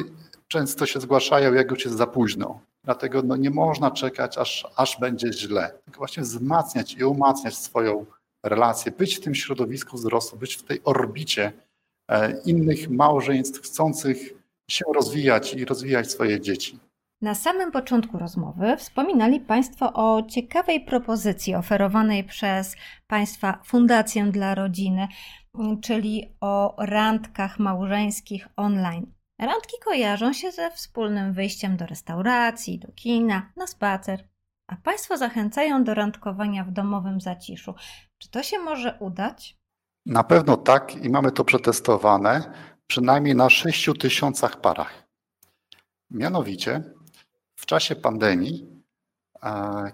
często 0.48 0.86
się 0.86 1.00
zgłaszają, 1.00 1.54
jak 1.54 1.70
już 1.70 1.84
jest 1.84 1.96
za 1.96 2.06
późno. 2.06 2.60
Dlatego 2.84 3.22
no, 3.22 3.36
nie 3.36 3.50
można 3.50 3.90
czekać, 3.90 4.38
aż, 4.38 4.66
aż 4.76 5.00
będzie 5.00 5.32
źle. 5.32 5.70
Tylko 5.84 5.98
właśnie 5.98 6.22
wzmacniać 6.22 6.94
i 6.94 7.04
umacniać 7.04 7.56
swoją 7.56 8.06
relację, 8.42 8.92
być 8.92 9.16
w 9.16 9.20
tym 9.20 9.34
środowisku 9.34 9.96
wzrostu, 9.96 10.36
być 10.36 10.56
w 10.56 10.62
tej 10.62 10.80
orbicie 10.84 11.52
e, 12.10 12.40
innych 12.44 12.90
małżeństw 12.90 13.60
chcących 13.60 14.18
się 14.70 14.84
rozwijać 14.94 15.54
i 15.54 15.64
rozwijać 15.64 16.10
swoje 16.10 16.40
dzieci. 16.40 16.78
Na 17.22 17.34
samym 17.34 17.72
początku 17.72 18.18
rozmowy 18.18 18.76
wspominali 18.76 19.40
Państwo 19.40 19.92
o 19.92 20.22
ciekawej 20.22 20.84
propozycji 20.84 21.54
oferowanej 21.54 22.24
przez 22.24 22.76
Państwa 23.06 23.60
Fundację 23.64 24.24
dla 24.24 24.54
Rodziny, 24.54 25.08
czyli 25.82 26.34
o 26.40 26.76
randkach 26.78 27.58
małżeńskich 27.58 28.48
online. 28.56 29.17
Randki 29.38 29.76
kojarzą 29.84 30.32
się 30.32 30.52
ze 30.52 30.70
wspólnym 30.70 31.32
wyjściem 31.32 31.76
do 31.76 31.86
restauracji, 31.86 32.78
do 32.78 32.92
kina, 32.92 33.52
na 33.56 33.66
spacer, 33.66 34.28
a 34.66 34.76
Państwo 34.76 35.16
zachęcają 35.16 35.84
do 35.84 35.94
randkowania 35.94 36.64
w 36.64 36.70
domowym 36.70 37.20
zaciszu. 37.20 37.74
Czy 38.18 38.30
to 38.30 38.42
się 38.42 38.58
może 38.58 38.98
udać? 39.00 39.56
Na 40.06 40.24
pewno 40.24 40.56
tak 40.56 40.96
i 40.96 41.10
mamy 41.10 41.32
to 41.32 41.44
przetestowane 41.44 42.52
przynajmniej 42.86 43.34
na 43.34 43.50
6 43.50 43.90
tysiącach 44.00 44.60
parach. 44.60 45.08
Mianowicie 46.10 46.82
w 47.56 47.66
czasie 47.66 47.96
pandemii, 47.96 48.82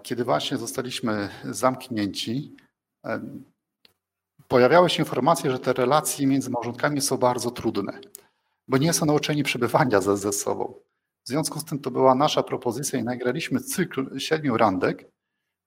kiedy 0.02 0.24
właśnie 0.24 0.57
zostaliśmy 0.57 1.28
zamknięci, 1.44 2.57
e, 3.07 3.20
pojawiały 4.48 4.90
się 4.90 5.02
informacje, 5.02 5.50
że 5.50 5.59
te 5.59 5.72
relacje 5.72 6.26
między 6.26 6.50
małżonkami 6.50 7.00
są 7.00 7.16
bardzo 7.16 7.50
trudne, 7.50 8.00
bo 8.68 8.79
nie 8.79 8.92
są 8.92 9.07
nauczeni 9.07 9.42
przebywania 9.42 10.00
ze, 10.00 10.16
ze 10.16 10.33
sobą. 10.33 10.74
W 11.24 11.29
związku 11.29 11.61
z 11.61 11.64
tym 11.64 11.79
to 11.79 11.90
była 11.90 12.14
nasza 12.14 12.42
propozycja 12.42 12.98
i 12.98 13.05
nagraliśmy 13.05 13.61
cykl 13.61 14.18
siedmiu 14.18 14.57
randek, 14.57 15.11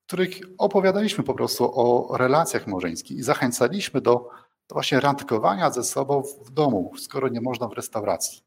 w 0.04 0.08
których 0.08 0.30
opowiadaliśmy 0.58 1.24
po 1.24 1.34
prostu 1.34 1.72
o 1.74 2.18
relacjach 2.18 2.68
małżeńskich 2.68 3.18
i 3.18 3.24
zachęcaliśmy 3.24 4.02
do, 4.02 4.30
do 4.68 4.76
właśnie 4.76 5.00
randkowania 5.00 5.72
ze 5.72 5.84
sobą 5.84 6.24
w 6.46 6.52
domu, 6.52 6.94
skoro 6.98 7.30
nie 7.30 7.42
można 7.42 7.68
w 7.68 7.74
restauracji. 7.74 8.42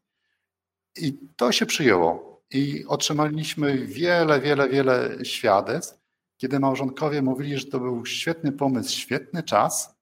I 0.97 1.19
to 1.35 1.51
się 1.51 1.65
przyjęło. 1.65 2.41
I 2.51 2.85
otrzymaliśmy 2.85 3.77
wiele, 3.77 4.41
wiele, 4.41 4.69
wiele 4.69 5.25
świadectw, 5.25 5.99
kiedy 6.37 6.59
małżonkowie 6.59 7.21
mówili, 7.21 7.57
że 7.57 7.65
to 7.65 7.79
był 7.79 8.05
świetny 8.05 8.51
pomysł, 8.51 8.97
świetny 8.97 9.43
czas. 9.43 9.95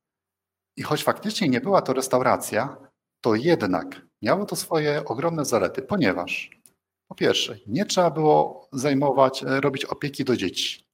I 0.75 0.81
choć 0.81 1.03
faktycznie 1.03 1.49
nie 1.49 1.61
była 1.61 1.81
to 1.81 1.93
restauracja, 1.93 2.77
to 3.21 3.35
jednak 3.35 4.08
miało 4.21 4.45
to 4.45 4.55
swoje 4.55 5.05
ogromne 5.05 5.45
zalety, 5.45 5.81
ponieważ 5.81 6.59
po 7.07 7.15
pierwsze, 7.15 7.57
nie 7.67 7.85
trzeba 7.85 8.11
było 8.11 8.67
zajmować, 8.71 9.43
e, 9.43 9.61
robić 9.61 9.85
opieki 9.85 10.23
do 10.23 10.37
dzieci. 10.37 10.89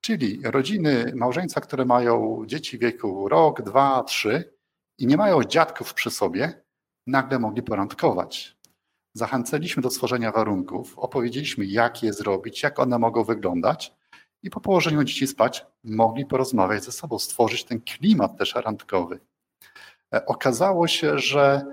Czyli 0.00 0.40
rodziny, 0.44 1.12
małżeństwa, 1.16 1.60
które 1.60 1.84
mają 1.84 2.42
dzieci 2.46 2.78
wieku 2.78 3.28
rok, 3.28 3.62
dwa, 3.62 4.02
trzy 4.02 4.54
i 4.98 5.06
nie 5.06 5.16
mają 5.16 5.44
dziadków 5.44 5.94
przy 5.94 6.10
sobie, 6.10 6.62
nagle 7.06 7.38
mogli 7.38 7.62
porandkować. 7.62 8.56
Zachęcaliśmy 9.14 9.82
do 9.82 9.90
stworzenia 9.90 10.32
warunków, 10.32 10.98
opowiedzieliśmy, 10.98 11.64
jak 11.64 12.02
je 12.02 12.12
zrobić, 12.12 12.62
jak 12.62 12.78
one 12.78 12.98
mogą 12.98 13.24
wyglądać, 13.24 13.94
i 14.42 14.50
po 14.50 14.60
położeniu 14.60 15.04
dzieci 15.04 15.26
spać 15.26 15.66
mogli 15.84 16.26
porozmawiać 16.26 16.84
ze 16.84 16.92
sobą, 16.92 17.18
stworzyć 17.18 17.64
ten 17.64 17.80
klimat 17.80 18.38
też 18.38 18.54
randkowy. 18.54 19.20
E, 20.14 20.26
okazało 20.26 20.88
się, 20.88 21.18
że 21.18 21.66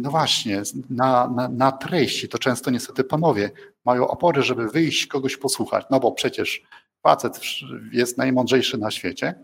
no 0.00 0.10
właśnie, 0.10 0.62
na, 0.90 1.28
na, 1.28 1.48
na 1.48 1.72
treści 1.72 2.28
to 2.28 2.38
często 2.38 2.70
niestety 2.70 3.04
panowie 3.04 3.50
mają 3.84 4.08
opory, 4.08 4.42
żeby 4.42 4.68
wyjść, 4.68 5.06
kogoś 5.06 5.36
posłuchać, 5.36 5.86
no 5.90 6.00
bo 6.00 6.12
przecież 6.12 6.62
facet 7.02 7.40
jest 7.92 8.18
najmądrzejszy 8.18 8.78
na 8.78 8.90
świecie 8.90 9.34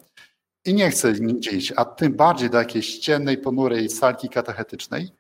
i 0.65 0.75
nie 0.75 0.91
chce 0.91 1.13
nigdzie 1.13 1.51
iść, 1.51 1.73
a 1.77 1.85
tym 1.85 2.17
bardziej 2.17 2.51
do 2.51 2.59
jakiejś 2.59 2.99
ciemnej, 2.99 3.39
ponurej 3.39 3.89
salki 3.89 4.29
katechetycznej, 4.29 5.11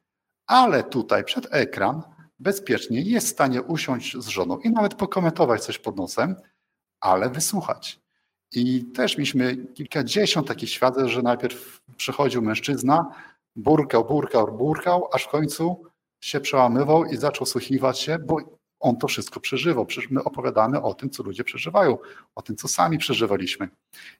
ale 0.46 0.84
tutaj 0.84 1.24
przed 1.24 1.46
ekran 1.50 2.02
bezpiecznie 2.38 3.02
jest 3.02 3.26
w 3.26 3.30
stanie 3.30 3.62
usiąść 3.62 4.16
z 4.18 4.28
żoną 4.28 4.58
i 4.58 4.70
nawet 4.70 4.94
pokomentować 4.94 5.64
coś 5.64 5.78
pod 5.78 5.96
nosem, 5.96 6.36
ale 7.00 7.30
wysłuchać. 7.30 8.00
I 8.52 8.84
też 8.84 9.18
mieliśmy 9.18 9.56
kilkadziesiąt 9.56 10.48
takich 10.48 10.70
świadectw, 10.70 11.12
że 11.12 11.22
najpierw 11.22 11.80
przychodził 11.96 12.42
mężczyzna, 12.42 13.10
burkał, 13.58 14.04
burkał, 14.04 14.56
burkał, 14.56 15.08
aż 15.12 15.24
w 15.24 15.28
końcu 15.28 15.82
się 16.20 16.40
przełamywał 16.40 17.04
i 17.04 17.16
zaczął 17.16 17.46
słuchiwać 17.46 18.00
się, 18.00 18.18
bo 18.18 18.36
on 18.80 18.96
to 18.96 19.08
wszystko 19.08 19.40
przeżywał. 19.40 19.86
Przecież 19.86 20.10
my 20.10 20.24
opowiadamy 20.24 20.82
o 20.82 20.94
tym, 20.94 21.10
co 21.10 21.22
ludzie 21.22 21.44
przeżywają, 21.44 21.98
o 22.34 22.42
tym, 22.42 22.56
co 22.56 22.68
sami 22.68 22.98
przeżywaliśmy. 22.98 23.68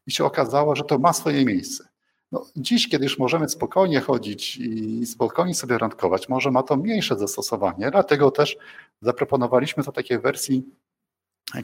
I 0.07 0.13
się 0.13 0.25
okazało, 0.25 0.77
że 0.77 0.85
to 0.85 0.99
ma 0.99 1.13
swoje 1.13 1.45
miejsce. 1.45 1.89
No, 2.33 2.47
dziś, 2.57 2.89
kiedy 2.89 3.05
już 3.05 3.19
możemy 3.19 3.49
spokojnie 3.49 4.01
chodzić 4.01 4.57
i 4.57 5.07
spokojnie 5.07 5.55
sobie 5.55 5.79
randkować, 5.79 6.29
może 6.29 6.51
ma 6.51 6.63
to 6.63 6.77
mniejsze 6.77 7.19
zastosowanie, 7.19 7.91
dlatego 7.91 8.31
też 8.31 8.57
zaproponowaliśmy 9.01 9.85
to 9.85 9.93
takiej 9.93 10.19
wersji 10.19 10.65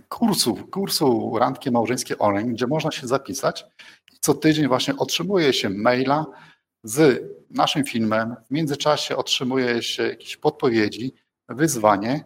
kursu, 0.08 0.56
kursu 0.70 1.38
randki 1.38 1.70
małżeńskie 1.70 2.18
online, 2.18 2.54
gdzie 2.54 2.66
można 2.66 2.90
się 2.90 3.06
zapisać 3.06 3.66
i 4.12 4.16
co 4.20 4.34
tydzień 4.34 4.68
właśnie 4.68 4.96
otrzymuje 4.96 5.52
się 5.52 5.70
maila 5.70 6.26
z 6.84 7.22
naszym 7.50 7.84
filmem, 7.84 8.36
w 8.46 8.50
międzyczasie 8.50 9.16
otrzymuje 9.16 9.82
się 9.82 10.02
jakieś 10.02 10.36
podpowiedzi, 10.36 11.14
wyzwanie 11.48 12.24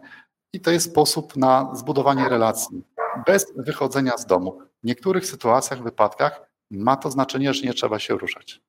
i 0.53 0.61
to 0.61 0.71
jest 0.71 0.91
sposób 0.91 1.37
na 1.37 1.75
zbudowanie 1.75 2.29
relacji 2.29 2.85
bez 3.27 3.47
wychodzenia 3.57 4.19
z 4.19 4.27
domu. 4.27 4.59
W 4.83 4.87
niektórych 4.87 5.27
sytuacjach, 5.27 5.83
wypadkach 5.83 6.41
ma 6.71 6.97
to 6.97 7.11
znaczenie, 7.11 7.55
że 7.55 7.67
nie 7.67 7.75
trzeba 7.75 7.99
się 7.99 8.15
ruszać. 8.15 8.61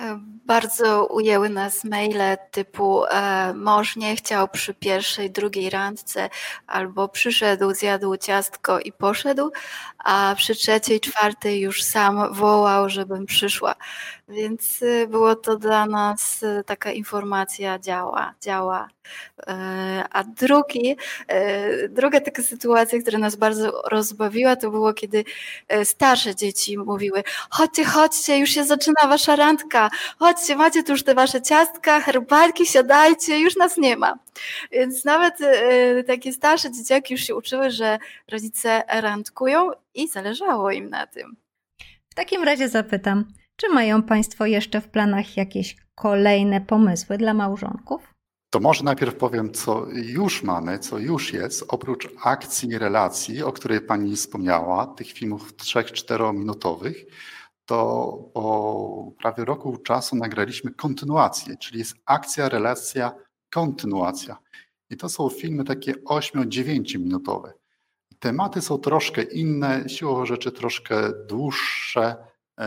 E, 0.00 0.20
bardzo 0.46 1.06
ujęły 1.06 1.48
nas 1.48 1.84
maile 1.84 2.36
typu 2.50 3.04
e, 3.04 3.54
mąż 3.54 3.96
nie 3.96 4.16
chciał 4.16 4.48
przy 4.48 4.74
pierwszej, 4.74 5.30
drugiej 5.30 5.70
randce, 5.70 6.30
albo 6.66 7.08
przyszedł, 7.08 7.74
zjadł 7.74 8.16
ciastko 8.16 8.80
i 8.80 8.92
poszedł, 8.92 9.50
a 9.98 10.34
przy 10.36 10.54
trzeciej, 10.54 11.00
czwartej 11.00 11.60
już 11.60 11.82
sam 11.82 12.34
wołał, 12.34 12.88
żebym 12.88 13.26
przyszła. 13.26 13.74
Więc 14.28 14.82
y, 14.82 15.06
było 15.10 15.36
to 15.36 15.56
dla 15.56 15.86
nas 15.86 16.42
y, 16.42 16.64
taka 16.66 16.92
informacja 16.92 17.78
działa, 17.78 18.34
działa. 18.40 18.88
E, 19.46 20.04
a 20.10 20.24
drugi, 20.24 20.96
druga 21.88 22.20
taka 22.20 22.42
sytuacja, 22.42 22.98
która 22.98 23.18
nas 23.18 23.36
bardzo 23.36 23.82
rozbawiła, 23.90 24.56
to 24.56 24.70
było, 24.70 24.94
kiedy 24.94 25.24
starsze 25.84 26.34
dzieci 26.34 26.78
mówiły: 26.78 27.22
chodźcie, 27.50 27.84
chodźcie, 27.84 28.38
już 28.38 28.50
się 28.50 28.64
zaczyna 28.64 29.08
wasza 29.08 29.36
randka, 29.36 29.90
chodźcie, 30.18 30.56
macie 30.56 30.82
tu 30.82 30.92
już 30.92 31.02
te 31.02 31.14
wasze 31.14 31.42
ciastka, 31.42 32.00
herbatki, 32.00 32.66
siadajcie, 32.66 33.38
już 33.38 33.56
nas 33.56 33.76
nie 33.76 33.96
ma. 33.96 34.14
Więc 34.72 35.04
nawet 35.04 35.34
takie 36.06 36.32
starsze 36.32 36.70
dzieciaki 36.72 37.14
już 37.14 37.22
się 37.22 37.34
uczyły, 37.34 37.70
że 37.70 37.98
rodzice 38.32 38.82
randkują 38.88 39.70
i 39.94 40.08
zależało 40.08 40.70
im 40.70 40.90
na 40.90 41.06
tym. 41.06 41.36
W 42.10 42.14
takim 42.14 42.42
razie 42.44 42.68
zapytam, 42.68 43.24
czy 43.56 43.68
mają 43.68 44.02
Państwo 44.02 44.46
jeszcze 44.46 44.80
w 44.80 44.88
planach 44.88 45.36
jakieś 45.36 45.76
kolejne 45.94 46.60
pomysły 46.60 47.18
dla 47.18 47.34
małżonków? 47.34 48.14
To 48.50 48.60
może 48.60 48.84
najpierw 48.84 49.14
powiem, 49.14 49.52
co 49.52 49.86
już 49.92 50.42
mamy, 50.42 50.78
co 50.78 50.98
już 50.98 51.32
jest, 51.32 51.64
oprócz 51.68 52.08
akcji 52.24 52.68
i 52.68 52.78
relacji, 52.78 53.42
o 53.42 53.52
której 53.52 53.80
Pani 53.80 54.16
wspomniała, 54.16 54.86
tych 54.86 55.12
filmów 55.12 55.54
3-4 55.56 56.34
minutowych, 56.34 57.04
to 57.64 58.30
po 58.34 59.12
prawie 59.18 59.44
roku 59.44 59.76
czasu 59.76 60.16
nagraliśmy 60.16 60.74
kontynuację, 60.74 61.56
czyli 61.56 61.78
jest 61.78 61.96
akcja, 62.06 62.48
relacja, 62.48 63.12
kontynuacja. 63.50 64.36
I 64.90 64.96
to 64.96 65.08
są 65.08 65.28
filmy 65.28 65.64
takie 65.64 65.92
8-9 65.92 66.98
minutowe. 66.98 67.52
Tematy 68.18 68.62
są 68.62 68.78
troszkę 68.78 69.22
inne, 69.22 69.88
siłowo 69.88 70.26
rzeczy 70.26 70.52
troszkę 70.52 71.12
dłuższe, 71.28 72.16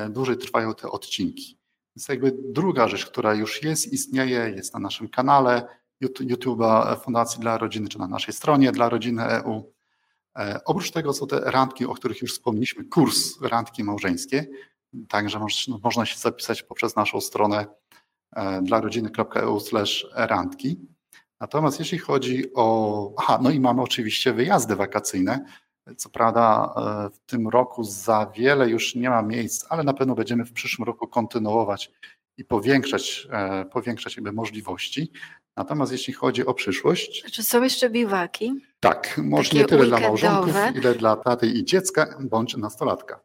dłużej 0.09 0.37
trwają 0.37 0.73
te 0.73 0.91
odcinki. 0.91 1.59
Więc 1.95 2.07
jakby 2.07 2.37
druga 2.49 2.87
rzecz, 2.87 3.05
która 3.05 3.33
już 3.33 3.63
jest, 3.63 3.93
istnieje, 3.93 4.53
jest 4.55 4.73
na 4.73 4.79
naszym 4.79 5.09
kanale 5.09 5.67
YouTube'a 6.03 6.99
Fundacji 7.03 7.41
dla 7.41 7.57
Rodziny, 7.57 7.89
czy 7.89 7.99
na 7.99 8.07
naszej 8.07 8.33
stronie 8.33 8.71
dla 8.71 8.89
Rodziny 8.89 9.23
EU. 9.23 9.73
E, 10.37 10.59
oprócz 10.65 10.91
tego 10.91 11.13
są 11.13 11.27
te 11.27 11.39
randki, 11.39 11.85
o 11.85 11.93
których 11.93 12.21
już 12.21 12.33
wspomnieliśmy, 12.33 12.85
kurs 12.85 13.41
randki 13.41 13.83
małżeńskie. 13.83 14.47
Także 15.09 15.39
no, 15.67 15.79
można 15.83 16.05
się 16.05 16.17
zapisać 16.17 16.63
poprzez 16.63 16.95
naszą 16.95 17.21
stronę 17.21 17.65
e, 18.35 18.61
dla 18.61 18.81
rodziny.eu 18.81 19.59
randki. 20.13 20.79
Natomiast 21.39 21.79
jeśli 21.79 21.97
chodzi 21.97 22.53
o. 22.55 23.13
Aha, 23.17 23.39
no 23.41 23.49
i 23.49 23.59
mamy 23.59 23.81
oczywiście 23.81 24.33
wyjazdy 24.33 24.75
wakacyjne. 24.75 25.45
Co 25.97 26.09
prawda 26.09 26.73
e, 26.77 27.09
w 27.09 27.19
tym 27.19 27.47
roku 27.47 27.83
za 27.83 28.31
wiele 28.35 28.69
już 28.69 28.95
nie 28.95 29.09
ma 29.09 29.21
miejsc, 29.21 29.65
ale 29.69 29.83
na 29.83 29.93
pewno 29.93 30.15
będziemy 30.15 30.45
w 30.45 30.53
przyszłym 30.53 30.85
roku 30.85 31.07
kontynuować 31.07 31.91
i 32.37 32.45
powiększać, 32.45 33.27
e, 33.31 33.65
powiększać 33.65 34.15
jakby 34.15 34.31
możliwości. 34.31 35.11
Natomiast 35.55 35.91
jeśli 35.91 36.13
chodzi 36.13 36.45
o 36.45 36.53
przyszłość. 36.53 37.23
Czy 37.31 37.43
są 37.43 37.63
jeszcze 37.63 37.89
biwaki? 37.89 38.53
Tak, 38.79 39.21
może 39.23 39.57
nie 39.57 39.65
tyle 39.65 39.85
dla 39.85 39.99
małżonków, 39.99 40.55
ile 40.75 40.95
dla 40.95 41.15
taty 41.15 41.47
i 41.47 41.65
dziecka 41.65 42.17
bądź 42.19 42.57
nastolatka. 42.57 43.19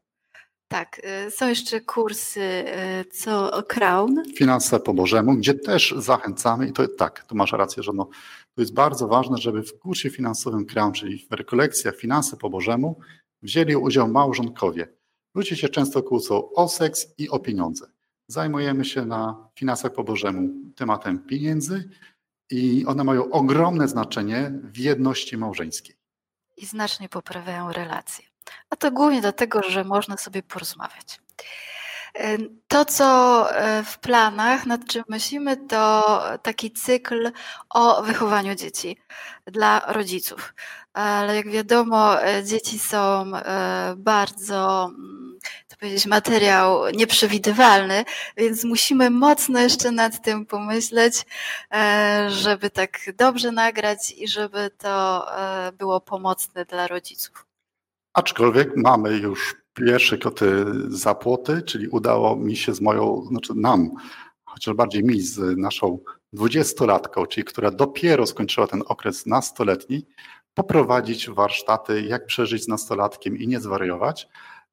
Tak, 0.68 1.00
y, 1.26 1.30
są 1.30 1.48
jeszcze 1.48 1.80
kursy 1.80 2.40
y, 2.40 3.04
co 3.04 3.62
Crown. 3.62 4.22
Finanse 4.36 4.80
po 4.80 4.94
Bożemu, 4.94 5.34
gdzie 5.34 5.54
też 5.54 5.94
zachęcamy 5.98 6.68
i 6.68 6.72
to 6.72 6.88
tak, 6.88 7.24
tu 7.24 7.36
masz 7.36 7.52
rację, 7.52 7.82
że 7.82 7.92
no, 7.92 8.04
to 8.54 8.60
jest 8.60 8.74
bardzo 8.74 9.08
ważne, 9.08 9.38
żeby 9.38 9.62
w 9.62 9.78
kursie 9.78 10.10
finansowym 10.10 10.66
Crown, 10.66 10.92
czyli 10.92 11.26
w 11.30 11.32
rekolekcjach 11.32 11.96
Finanse 11.96 12.36
po 12.36 12.50
Bożemu, 12.50 13.00
wzięli 13.42 13.76
udział 13.76 14.08
małżonkowie. 14.08 14.88
Ludzie 15.34 15.56
się 15.56 15.68
często 15.68 16.02
kłócą 16.02 16.52
o 16.52 16.68
seks 16.68 17.06
i 17.18 17.28
o 17.28 17.38
pieniądze. 17.38 17.86
Zajmujemy 18.28 18.84
się 18.84 19.06
na 19.06 19.48
finansach 19.54 19.92
po 19.92 20.04
Bożemu 20.04 20.48
tematem 20.76 21.18
pieniędzy 21.18 21.90
i 22.50 22.86
one 22.86 23.04
mają 23.04 23.30
ogromne 23.30 23.88
znaczenie 23.88 24.52
w 24.64 24.78
jedności 24.78 25.36
małżeńskiej. 25.36 25.96
I 26.56 26.66
znacznie 26.66 27.08
poprawiają 27.08 27.72
relacje. 27.72 28.33
A 28.70 28.76
to 28.76 28.90
głównie 28.90 29.20
dlatego, 29.20 29.62
że 29.62 29.84
można 29.84 30.16
sobie 30.16 30.42
porozmawiać. 30.42 31.20
To, 32.68 32.84
co 32.84 33.48
e, 33.56 33.84
w 33.84 33.98
planach, 33.98 34.66
nad 34.66 34.86
czym 34.86 35.04
myślimy, 35.08 35.56
to 35.56 36.22
taki 36.42 36.70
cykl 36.70 37.32
o 37.70 38.02
wychowaniu 38.02 38.54
dzieci 38.54 38.96
dla 39.46 39.82
rodziców. 39.86 40.54
Ale 40.92 41.36
jak 41.36 41.50
wiadomo, 41.50 42.22
e, 42.22 42.44
dzieci 42.44 42.78
są 42.78 43.32
e, 43.36 43.94
bardzo, 43.96 44.84
mm, 44.84 45.38
to 45.68 45.76
powiedzieć, 45.76 46.06
materiał 46.06 46.90
nieprzewidywalny, 46.90 48.04
więc 48.36 48.64
musimy 48.64 49.10
mocno 49.10 49.60
jeszcze 49.60 49.90
nad 49.90 50.22
tym 50.22 50.46
pomyśleć, 50.46 51.14
żeby 52.28 52.70
tak 52.70 52.98
dobrze 53.16 53.52
nagrać 53.52 54.10
i 54.10 54.28
żeby 54.28 54.70
to 54.78 55.26
było 55.78 56.00
pomocne 56.00 56.64
dla 56.64 56.86
rodziców. 56.86 57.53
Aczkolwiek 58.14 58.76
mamy 58.76 59.16
już 59.16 59.56
pierwsze 59.74 60.18
koty 60.18 60.64
zapłoty, 60.88 61.62
czyli 61.62 61.88
udało 61.88 62.36
mi 62.36 62.56
się 62.56 62.74
z 62.74 62.80
moją, 62.80 63.24
znaczy 63.28 63.52
nam, 63.56 63.90
chociaż 64.44 64.74
bardziej 64.74 65.04
mi 65.04 65.20
z 65.20 65.58
naszą 65.58 65.98
dwudziestolatką, 66.32 67.26
czyli 67.26 67.44
która 67.44 67.70
dopiero 67.70 68.26
skończyła 68.26 68.66
ten 68.66 68.82
okres 68.86 69.26
nastoletni, 69.26 70.06
poprowadzić 70.54 71.30
warsztaty, 71.30 72.02
jak 72.02 72.26
przeżyć 72.26 72.64
z 72.64 72.68
nastolatkiem 72.68 73.36
i 73.36 73.46
nie 73.46 73.60
zwariować. 73.60 74.28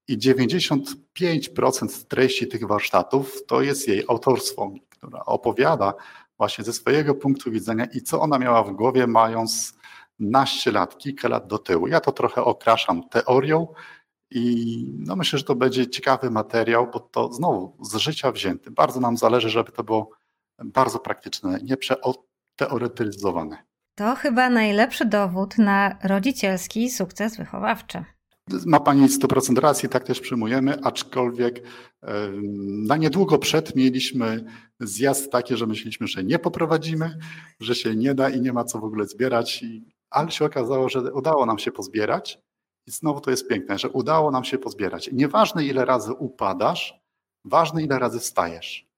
I 0.08 0.17
95% 0.17 2.08
treści 2.08 2.47
tych 2.47 2.67
warsztatów 2.67 3.45
to 3.47 3.62
jest 3.62 3.88
jej 3.88 4.04
autorstwo, 4.08 4.71
która 4.89 5.25
opowiada 5.25 5.93
właśnie 6.38 6.63
ze 6.63 6.73
swojego 6.73 7.15
punktu 7.15 7.51
widzenia 7.51 7.86
i 7.86 8.01
co 8.01 8.21
ona 8.21 8.39
miała 8.39 8.63
w 8.63 8.71
głowie, 8.71 9.08
mając 9.08 9.81
naście 10.22 10.72
lat, 10.72 10.98
kilka 10.98 11.28
lat 11.28 11.48
do 11.48 11.58
tyłu. 11.58 11.88
Ja 11.88 12.00
to 12.00 12.12
trochę 12.12 12.44
okraszam 12.44 13.10
teorią 13.10 13.68
i 14.32 14.86
no 15.00 15.16
myślę, 15.16 15.40
że 15.40 15.46
to 15.46 15.56
będzie 15.56 15.90
ciekawy 15.90 16.32
materiał, 16.32 16.90
bo 16.94 17.00
to 17.00 17.34
znowu 17.34 17.78
z 17.82 17.96
życia 17.96 18.32
wzięty. 18.32 18.72
Bardzo 18.72 19.00
nam 19.00 19.18
zależy, 19.18 19.50
żeby 19.50 19.72
to 19.72 19.84
było 19.84 20.10
bardzo 20.66 21.00
praktyczne, 21.00 21.60
nie 21.64 21.78
przeteoretyzowane. 21.78 23.58
To 23.96 24.16
chyba 24.16 24.50
najlepszy 24.50 25.06
dowód 25.06 25.58
na 25.58 25.98
rodzicielski 26.04 26.90
sukces 26.90 27.38
wychowawczy. 27.38 28.04
Ma 28.66 28.80
Pani 28.80 29.08
100% 29.08 29.60
racji, 29.60 29.90
tak 29.90 30.04
też 30.04 30.20
przyjmujemy, 30.20 30.78
aczkolwiek 30.84 31.64
na 32.88 32.98
niedługo 32.98 33.38
przed 33.38 33.76
mieliśmy 33.76 34.46
zjazd 34.80 35.32
taki, 35.32 35.58
że 35.58 35.68
myśleliśmy, 35.68 36.08
że 36.08 36.24
nie 36.24 36.40
poprowadzimy, 36.40 37.18
że 37.60 37.76
się 37.76 37.96
nie 37.96 38.16
da 38.16 38.30
i 38.30 38.42
nie 38.42 38.54
ma 38.54 38.64
co 38.64 38.80
w 38.80 38.84
ogóle 38.84 39.06
zbierać 39.06 39.66
ale 40.12 40.32
się 40.32 40.45
okazało, 40.45 40.89
że 40.89 41.13
udało 41.13 41.45
nam 41.45 41.60
się 41.60 41.71
pozbierać. 41.71 42.39
I 42.88 42.91
znowu 42.91 43.21
to 43.21 43.32
jest 43.32 43.47
piękne, 43.47 43.80
że 43.80 43.89
udało 43.89 44.32
nam 44.32 44.43
się 44.43 44.58
pozbierać. 44.58 45.08
I 45.08 45.15
nieważne 45.15 45.65
ile 45.65 45.86
razy 45.86 46.13
upadasz, 46.13 47.02
ważne 47.45 47.84
ile 47.84 48.00
razy 48.00 48.19
wstajesz. 48.19 48.91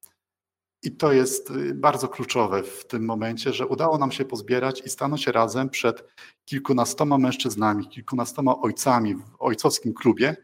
I 0.83 0.91
to 0.91 1.13
jest 1.13 1.51
y, 1.51 1.73
bardzo 1.75 2.07
kluczowe 2.07 2.63
w 2.63 2.85
tym 2.85 3.05
momencie, 3.05 3.53
że 3.53 3.67
udało 3.67 3.97
nam 3.97 4.11
się 4.11 4.25
pozbierać 4.25 4.81
i 4.85 4.89
stanąć 4.89 5.27
razem 5.27 5.69
przed 5.69 6.03
kilkunastoma 6.45 7.17
mężczyznami, 7.17 7.87
kilkunastoma 7.87 8.61
ojcami 8.61 9.15
w 9.15 9.21
ojcowskim 9.39 9.93
klubie 9.93 10.35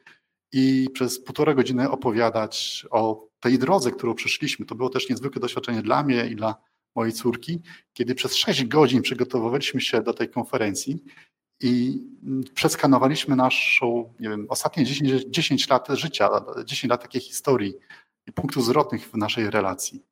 i 0.52 0.88
przez 0.94 1.24
półtorej 1.24 1.56
godziny 1.56 1.90
opowiadać 1.90 2.86
o 2.92 3.28
tej 3.40 3.60
drodze, 3.60 3.92
którą 3.92 4.16
przeszliśmy. 4.16 4.66
To 4.66 4.76
było 4.76 4.90
też 4.90 5.10
niezwykłe 5.10 5.42
doświadczenie 5.42 5.82
dla 5.82 6.04
mnie 6.04 6.28
i 6.28 6.36
dla 6.36 6.56
mojej 7.00 7.14
córki, 7.14 7.62
kiedy 7.94 8.16
przez 8.16 8.36
6 8.36 8.66
godzin 8.66 9.02
przygotowywaliśmy 9.02 9.82
się 9.82 10.02
do 10.02 10.14
tej 10.14 10.30
konferencji 10.30 11.04
i 11.62 12.00
przeskanowaliśmy 12.54 13.36
naszą, 13.36 14.14
nie 14.20 14.30
wiem, 14.30 14.46
ostatnie 14.50 14.86
10, 14.86 15.26
10 15.30 15.70
lat 15.70 15.88
życia, 15.90 16.30
10 16.66 16.90
lat 16.90 17.02
takiej 17.02 17.22
historii 17.22 17.74
i 18.28 18.32
punktów 18.32 18.66
zwrotnych 18.66 19.10
w 19.10 19.18
naszej 19.18 19.50
relacji. 19.50 20.04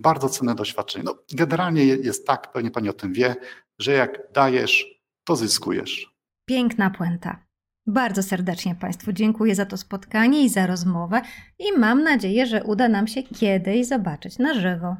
Bardzo 0.00 0.28
cenne 0.28 0.54
doświadczenie. 0.54 1.04
No, 1.04 1.14
generalnie 1.32 1.84
jest 1.84 2.26
tak, 2.26 2.52
pewnie 2.52 2.70
Pani 2.70 2.88
o 2.88 2.92
tym 2.92 3.12
wie, 3.12 3.36
że 3.78 3.92
jak 3.92 4.32
dajesz, 4.32 5.02
to 5.24 5.36
zyskujesz. 5.36 6.14
Piękna 6.48 6.90
puenta. 6.90 7.46
Bardzo 7.86 8.22
serdecznie 8.22 8.74
Państwu 8.74 9.12
dziękuję 9.12 9.54
za 9.54 9.66
to 9.66 9.76
spotkanie 9.76 10.44
i 10.44 10.48
za 10.48 10.66
rozmowę 10.66 11.22
i 11.58 11.78
mam 11.78 12.02
nadzieję, 12.02 12.46
że 12.46 12.64
uda 12.64 12.88
nam 12.88 13.06
się 13.06 13.22
kiedyś 13.22 13.86
zobaczyć 13.86 14.38
na 14.38 14.54
żywo. 14.54 14.96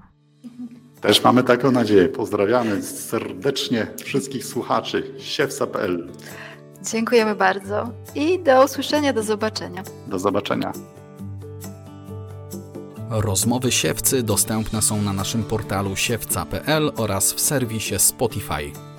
Też 1.03 1.25
mamy 1.25 1.43
taką 1.43 1.71
nadzieję. 1.71 2.09
Pozdrawiamy 2.09 2.83
serdecznie 2.83 3.87
wszystkich 4.05 4.45
słuchaczy 4.45 5.15
siewca.pl. 5.19 6.09
Dziękujemy 6.93 7.35
bardzo 7.35 7.91
i 8.15 8.39
do 8.39 8.65
usłyszenia, 8.65 9.13
do 9.13 9.23
zobaczenia. 9.23 9.83
Do 10.07 10.19
zobaczenia. 10.19 10.73
Rozmowy 13.11 13.73
siewcy 13.73 14.23
dostępne 14.23 14.83
są 14.83 15.03
na 15.03 15.13
naszym 15.13 15.45
portalu 15.45 15.97
siewca.pl 15.97 16.93
oraz 16.97 17.33
w 17.33 17.41
serwisie 17.41 17.99
Spotify. 17.99 18.92